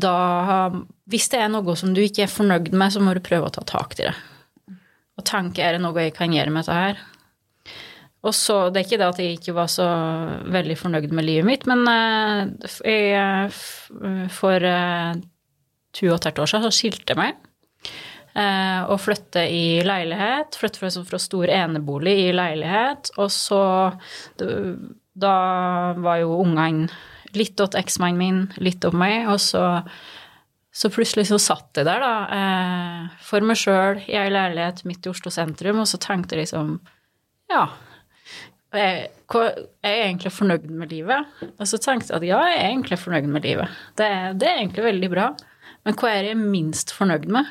[0.01, 0.71] da
[1.09, 3.55] Hvis det er noe som du ikke er fornøyd med, så må du prøve å
[3.55, 4.17] ta tak i det.
[5.19, 7.01] Og tenke er det noe jeg kan gjøre med dette her?
[8.27, 9.89] Og så, Det er ikke det at jeg ikke var så
[10.51, 13.53] veldig fornøyd med livet mitt, men uh, jeg,
[14.35, 15.15] for uh,
[15.95, 17.45] to og et halvt år siden så skilte jeg meg.
[18.39, 20.55] Og flytte i leilighet.
[20.61, 23.09] Flytte fra, fra stor enebolig i leilighet.
[23.19, 23.63] Og så
[25.19, 25.33] Da
[25.99, 26.87] var jo ungene
[27.37, 29.65] litt åt eksmannen min, litt om meg, og så
[30.79, 35.11] så plutselig så satt jeg der, da, for meg sjøl i ei leilighet midt i
[35.11, 36.77] Oslo sentrum, og så tenkte jeg liksom
[37.51, 37.65] Ja,
[38.77, 41.31] jeg, jeg er egentlig fornøyd med livet.
[41.57, 43.81] Og så tenkte jeg at ja, jeg er egentlig fornøyd med livet.
[43.97, 44.09] Det
[44.39, 45.31] det er egentlig veldig bra.
[45.89, 47.49] Men hva er jeg minst fornøyd med?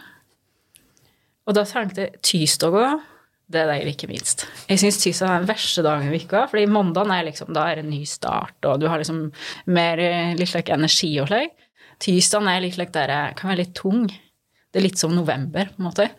[1.47, 2.99] Og da tenkte jeg tirsdager,
[3.47, 4.43] det er det liker minst.
[4.67, 7.79] Jeg syns tirsdag er den verste dagen i uka, fordi mandagen er liksom, da er
[7.79, 9.29] det en ny start, og du har liksom
[9.71, 10.01] mer
[10.35, 11.55] litt like energi og slik.
[12.03, 14.05] Tirsdagen er litt like der, kan være litt tung.
[14.07, 16.09] Det er litt som november, på en måte.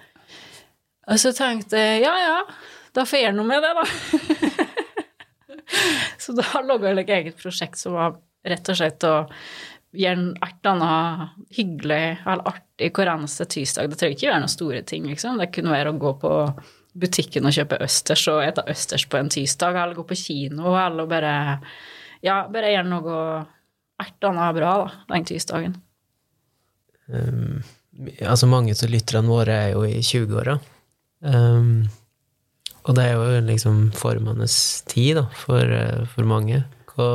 [1.09, 2.39] Og så tenkte jeg ja, ja,
[2.97, 3.85] da får jeg gjøre noe med det, da.
[6.23, 8.17] Så da logga jeg et eget prosjekt som var
[8.49, 9.15] rett og slett å
[9.97, 13.89] gjøre et annet hyggelig eller artig hver eneste tirsdag.
[13.89, 15.39] Det trenger ikke være noen store ting, liksom.
[15.41, 16.33] Det kunne være å gå på
[17.01, 21.09] butikken og kjøpe østers og ete østers på en tirsdag, eller gå på kino, eller
[21.11, 21.37] bare
[22.19, 23.19] Ja, bare gjøre noe
[24.03, 25.77] et annet bra da, den tirsdagen.
[27.07, 27.63] Um,
[28.23, 30.59] altså, mange av lytterne våre er jo i 20-åra.
[31.23, 31.87] Um,
[32.89, 34.49] og det er jo liksom formende
[34.89, 36.63] tid da, for, eh, for mange.
[36.89, 37.09] Hva,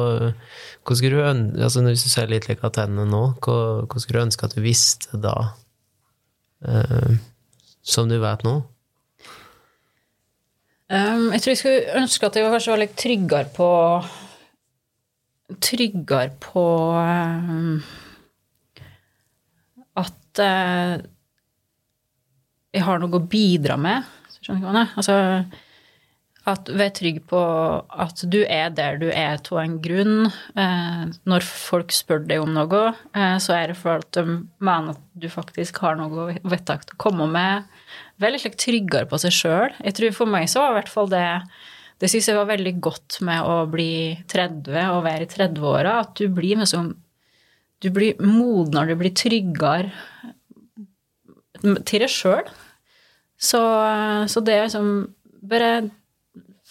[0.86, 4.22] hva skulle du ønske, altså Hvis du ser litt like tennene nå, hva, hva, skulle
[4.22, 5.34] du ønske at du visste da,
[6.68, 7.18] eh,
[7.82, 8.60] som du vet nå?
[10.94, 13.70] Um, jeg tror jeg skulle ønske at jeg kanskje var litt tryggere på
[15.64, 17.80] Tryggere på um,
[19.98, 20.94] at uh,
[22.74, 24.08] jeg har noe å bidra med.
[24.39, 24.94] Skjønner du hva jeg mener?
[24.98, 25.18] Altså,
[26.50, 27.39] at vær trygg på
[28.04, 30.26] at du er der du er av en grunn.
[30.60, 32.82] Eh, når folk spør deg om noe,
[33.16, 37.00] eh, så er det for at de mener at du faktisk har noe vedtak å
[37.00, 37.70] komme med.
[38.20, 39.78] Vær litt tryggere på seg sjøl.
[39.80, 41.24] Jeg tror for meg så var i hvert fall det
[42.02, 46.16] Det syns jeg var veldig godt med å bli 30 og være i 30-åra, at
[46.20, 46.96] du blir liksom
[47.80, 49.91] Du blir modnere, du blir tryggere
[51.64, 52.44] til deg sjøl.
[53.39, 53.60] Så,
[54.28, 55.14] så det er liksom
[55.44, 55.91] Bare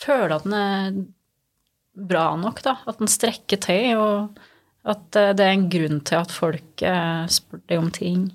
[0.02, 1.02] føle at den er
[1.92, 2.76] bra nok, da.
[2.88, 4.40] At den strekker til, og
[4.88, 8.26] at eh, det er en grunn til at folk eh, spør deg om ting.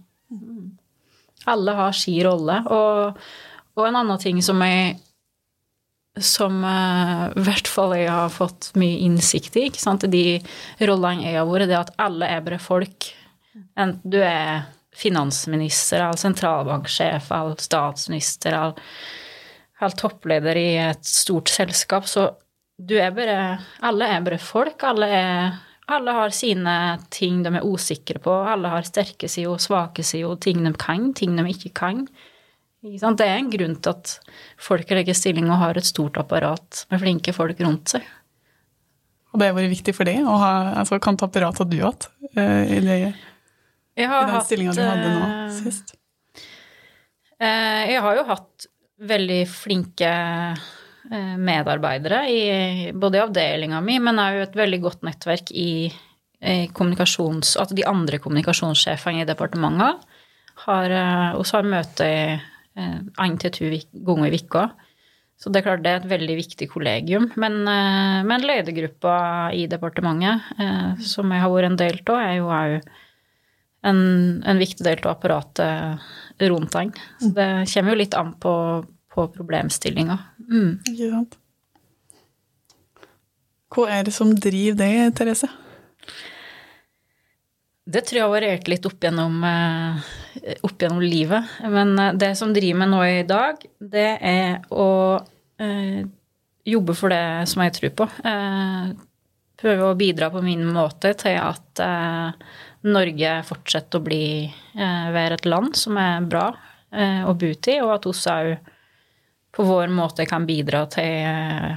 [1.48, 2.62] Alle har si rolle.
[2.74, 3.20] Og,
[3.78, 4.98] og, en annen ting som jeg
[6.18, 10.40] som uh, i hvert fall jeg har fått mye innsikt i, ikke sant, de
[10.90, 13.06] rollene jeg har vært, det er at alle er bare folk.
[13.78, 14.66] Enten du er
[14.98, 18.82] finansminister eller sentralbanksjef eller statsminister eller
[19.82, 22.32] helt toppleder i et stort selskap, så
[22.78, 23.38] du er bare
[23.86, 24.84] Alle er bare folk.
[24.86, 25.56] Alle, er,
[25.90, 26.74] alle har sine
[27.14, 28.34] ting de er usikre på.
[28.46, 32.06] Alle har sterke sider og svake sider, ting de kan, ting de ikke kan.
[32.86, 34.14] Ikke det er en grunn til at
[34.62, 38.06] folk legger stilling og har et stort apparat med flinke folk rundt seg.
[39.34, 42.08] Og det har vært viktig for deg å ha altså, Hvilket apparat har du hatt
[42.38, 42.96] uh, i, det,
[43.98, 45.94] i den stillinga du hadde nå eh, sist?
[47.42, 54.22] Uh, jeg har jo hatt veldig flinke eh, medarbeidere, i, både i avdelinga mi, men
[54.22, 55.72] òg et veldig godt nettverk i,
[56.38, 57.56] kommunikasjons...
[57.58, 60.04] At de andre kommunikasjonssjefene i departementet
[60.68, 60.94] har
[61.34, 62.10] også har møte
[62.78, 63.72] én til to
[64.06, 64.68] ganger i uka.
[65.42, 67.26] Så det er klart det er et veldig viktig kollegium.
[67.42, 69.16] Men, men ledergruppa
[69.58, 70.46] i departementet,
[71.10, 72.78] som jeg har vært en del av, er jo òg
[73.86, 74.00] en,
[74.46, 76.08] en, viktig del av apparatet
[76.40, 76.94] rundt den.
[77.22, 78.54] Så det kommer jo litt an på,
[79.14, 80.18] på problemstillinga.
[80.48, 80.72] Mm.
[80.94, 81.38] Ikke sant.
[83.74, 85.50] Hva er det som driver det, Therese?
[87.88, 91.58] Det tror jeg har variert litt opp gjennom, eh, opp gjennom, livet.
[91.64, 94.90] Men eh, det som driver meg nå i dag, det er å
[95.60, 96.02] eh,
[96.68, 98.10] jobbe for det som jeg tror på.
[98.28, 98.90] Eh,
[99.58, 102.48] prøve å bidra på min måte til at eh,
[102.88, 106.50] Norge fortsetter å bli, eh, være et land som er bra
[106.88, 108.54] å bo i, og at oss òg
[109.52, 111.76] på vår måte kan bidra til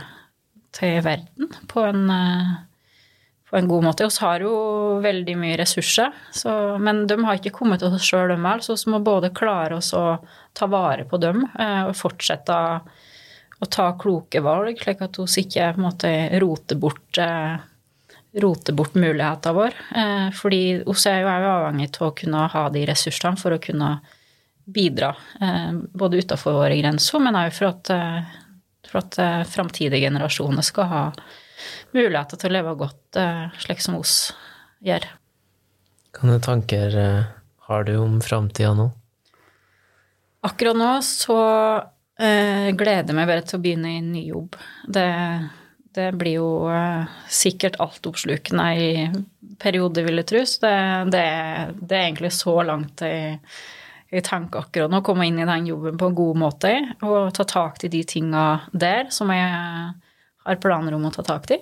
[0.76, 2.50] til verden på en, eh,
[3.50, 4.06] på en god måte.
[4.06, 4.54] Vi har jo
[5.02, 8.64] veldig mye ressurser, så, men de har ikke kommet til oss sjøl, de heller.
[8.64, 10.20] Så vi må både klare oss å
[10.54, 12.58] ta vare på dem eh, og fortsette
[13.60, 17.18] å ta kloke valg, slik at vi ikke på en måte roter bort,
[18.32, 20.30] eh, roter bort mulighetene våre.
[20.36, 23.98] Fordi OCEU er jo avhengig av å kunne ha de ressursene for å kunne
[24.70, 25.08] bidra,
[25.98, 27.90] både utenfor våre grenser, men òg for at
[28.90, 31.02] for at uh, framtidige generasjoner skal ha
[31.94, 34.14] muligheter til å leve godt eh, slik som oss
[34.86, 35.04] gjør.
[36.16, 37.28] Hvilke tanker uh,
[37.68, 38.88] har du om framtida nå?
[40.46, 41.40] Akkurat nå så
[42.20, 44.56] gleder jeg meg bare til å begynne i ny jobb.
[44.92, 45.04] Det,
[45.96, 46.50] det blir jo
[47.30, 48.90] sikkert altoppslukende i
[49.60, 50.44] perioder, vil jeg tro.
[50.46, 50.76] Så det,
[51.14, 51.24] det,
[51.80, 53.40] det, er egentlig så langt i,
[54.10, 56.72] i tanke akkurat nå å komme inn i den jobben på en god måte
[57.06, 59.50] og ta tak i de tinga der som jeg
[60.46, 61.60] har planer om å ta tak i.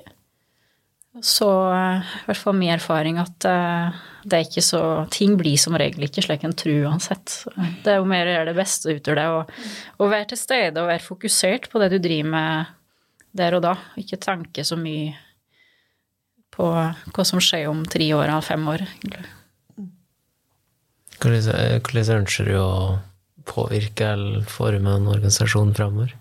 [1.24, 3.96] Så i hvert fall min erfaring at eh,
[4.28, 7.40] det er ikke så Ting blir som regel ikke slik en tror uansett.
[7.82, 10.82] Det er jo mer å gjøre det beste ut av det og være til stede
[10.82, 12.74] og være fokusert på det du driver med
[13.39, 13.74] der og da.
[14.01, 15.14] Ikke tenke så mye
[16.55, 18.86] på hva som skjer om tre år eller fem år.
[18.86, 19.26] egentlig.
[21.18, 22.72] Hvordan ønsker du å
[23.49, 26.14] påvirke eller forme en organisasjon framover?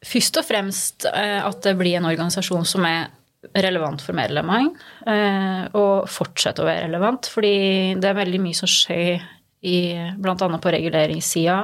[0.00, 3.10] Først og fremst eh, at det blir en organisasjon som er
[3.56, 4.72] relevant for medlemmene,
[5.08, 7.28] eh, og fortsetter å være relevant.
[7.28, 7.54] Fordi
[8.00, 9.20] det er veldig mye som skjer
[9.60, 11.60] i, annet på reguleringssida,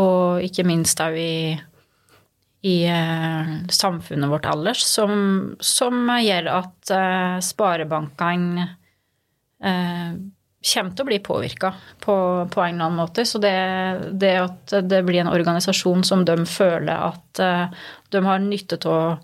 [0.00, 1.34] og ikke minst òg i,
[2.62, 5.12] i uh, samfunnet vårt ellers, som,
[5.60, 8.66] som gjør at uh, sparebankene
[9.64, 10.12] uh,
[10.60, 11.72] kommer til å bli påvirka
[12.04, 12.14] på,
[12.52, 13.24] på, en eller annen måte.
[13.24, 13.56] Så det,
[14.12, 17.40] det, at det blir en organisasjon som de føler at
[18.12, 19.22] de har nytte av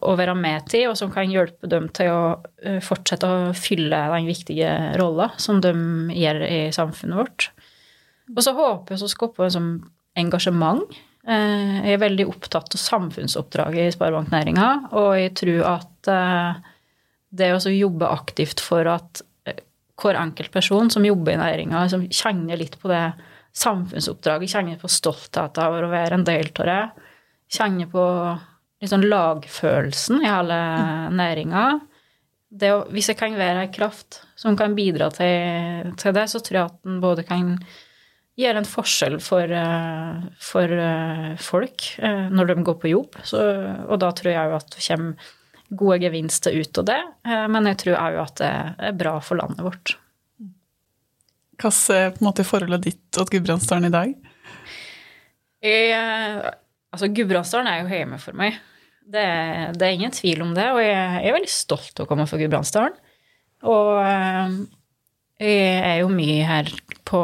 [0.00, 4.30] å være med til, og som kan hjelpe dem til å fortsette å fylle den
[4.30, 5.74] viktige rolla som de
[6.16, 7.50] gjør i samfunnet vårt.
[8.32, 9.70] Og så håper jeg å skape en sånn
[10.24, 10.88] engasjement.
[11.30, 14.68] Jeg er veldig opptatt av samfunnsoppdraget i sparebanknæringa,
[14.98, 16.10] og jeg tror at
[17.30, 19.22] det å jobbe aktivt for at
[20.00, 23.04] hver enkelt person som jobber i næringa, som kjenner litt på det
[23.56, 26.80] samfunnsoppdraget, kjenner på stoltheten over å være en del av det,
[27.50, 28.04] kjenner på
[28.90, 30.58] sånn lagfølelsen i hele
[31.18, 31.64] næringa.
[32.90, 36.70] Hvis jeg kan være en kraft som kan bidra til, til, det, så tror jeg
[36.70, 37.54] at den både kan
[38.40, 43.18] gjøre en forskjell for, eh, for eh, folk eh, når de går på jobb.
[43.26, 43.40] Så,
[43.86, 45.30] og da tror jeg jo at det kommer
[45.70, 46.98] gode gevinster ut av det,
[47.54, 48.48] men jeg tror òg at det
[48.88, 49.92] er bra for landet vårt.
[51.62, 54.16] Hva er på en måte forholdet ditt til Gudbrandsdalen i dag?
[55.62, 56.50] Jeg,
[56.90, 58.58] altså Gudbrandsdalen er jo hjemme for meg.
[58.98, 59.22] Det,
[59.76, 62.26] det, er ingen tvil om det, og jeg, jeg er veldig stolt av å komme
[62.26, 62.98] fra Gudbrandsdalen.
[63.70, 64.02] Og
[65.38, 66.74] jeg er jo mye her
[67.06, 67.22] på,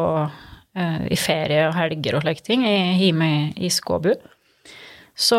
[0.77, 2.67] i ferie og helger og slike ting,
[3.01, 4.11] hjemme i Skåbu.
[5.17, 5.39] Så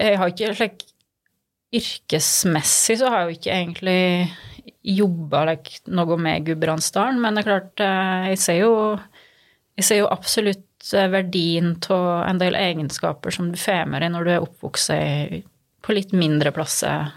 [0.00, 0.82] jeg har ikke slik
[1.74, 4.00] Yrkesmessig så har jeg jo ikke egentlig
[4.84, 8.74] jobba like, noe med Gudbrandsdalen, men det er klart, eh, jeg ser jo,
[9.74, 14.12] jeg ser jo absolutt eh, verdien av en del egenskaper som du får med deg
[14.14, 14.92] når du er oppvokst
[15.84, 17.10] på litt mindre plasser.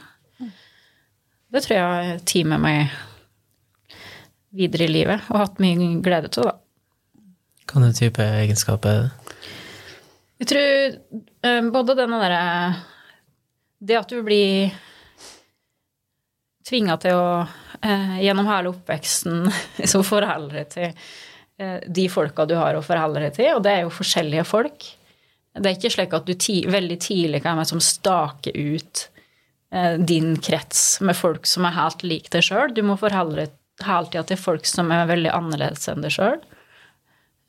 [1.47, 2.97] Det tror jeg teamet tar med meg
[4.57, 6.55] videre i livet, og hatt mye glede av, da.
[7.67, 9.45] Hvilken type egenskaper er det?
[10.37, 10.97] Jeg tror
[11.49, 12.41] um, både denne derre
[13.81, 14.69] Det at du blir
[16.67, 19.49] tvinga til å uh, gjennom hele oppveksten
[19.91, 20.93] som foreldre til
[21.57, 24.83] de folka du har å forholde deg til, og det er jo forskjellige folk.
[25.57, 29.03] Det er ikke slik at du ti veldig tidlig kan være som stake ut
[29.73, 32.73] eh, din krets med folk som er helt lik deg sjøl.
[32.75, 33.55] Du må forholde deg
[33.86, 36.39] hele tida til folk som er veldig annerledes enn deg sjøl.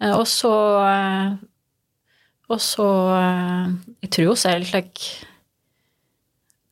[0.02, 0.52] Eh, og så
[0.84, 1.32] eh,
[2.48, 3.72] Og så eh,
[4.04, 5.26] Jeg tror hun er litt like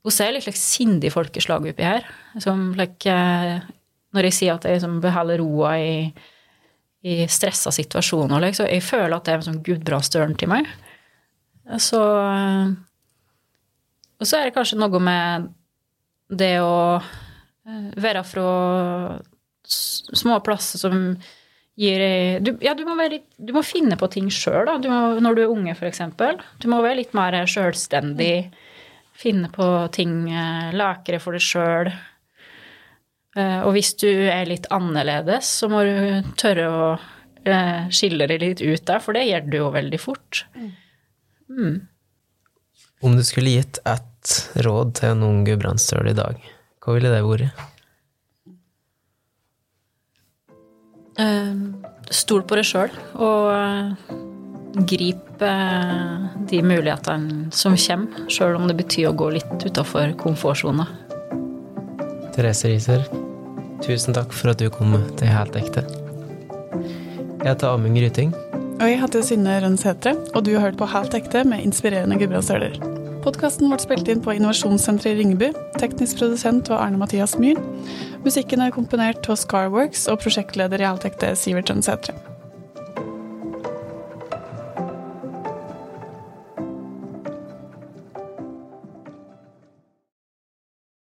[0.06, 2.06] Hun er litt like sindig folkeslag oppi her.
[2.42, 3.16] Som like
[4.14, 5.94] Når jeg sier at jeg liksom beholder roa i,
[7.06, 10.70] i stressa situasjoner, liksom, jeg føler at det er en sånn gudbrandsdøren til meg.
[11.82, 12.00] Så
[14.16, 15.50] Og så er det kanskje noe med
[16.32, 17.02] det å
[18.00, 18.46] være fra
[19.66, 21.00] små plasser som
[21.76, 22.00] gir
[22.40, 25.76] du, Ja, du må, litt, du må finne på ting sjøl, når du er unge,
[25.88, 26.40] eksempel.
[26.62, 28.48] Du må være litt mer sjølstendig.
[29.16, 30.26] Finne på ting,
[30.76, 31.90] lakere for deg sjøl.
[33.36, 36.88] Og hvis du er litt annerledes, så må du tørre å
[37.46, 40.42] eh, skille deg litt ut der, for det gjør du jo veldig fort.
[43.04, 46.40] Om du skulle gitt ett råd til en ung gudbrandsdøl i dag,
[46.82, 47.66] hva ville det vært?
[51.16, 54.10] Stol på deg sjøl, og eh,
[54.86, 60.86] grip eh, de mulighetene som kommer, sjøl om det betyr å gå litt utafor komfortsona.
[62.36, 63.06] Therese Riiser,
[63.82, 65.86] tusen takk for at du kom til Helt ekte.
[66.76, 68.34] Jeg heter Amund Gryting.
[68.76, 72.76] Og jeg heter Synne Rønnsætre, og du har hørt på Helt ekte med inspirerende gudbrandsdøler.
[73.26, 75.48] Podkasten ble spilt inn på Innovasjonssenteret i Ringebu.
[75.80, 77.58] Teknisk produsent var Arne Mathias Myhr.
[78.22, 82.14] Musikken er komponert av Scarworks, og prosjektleder i Altec er Sivert Rønnsætre.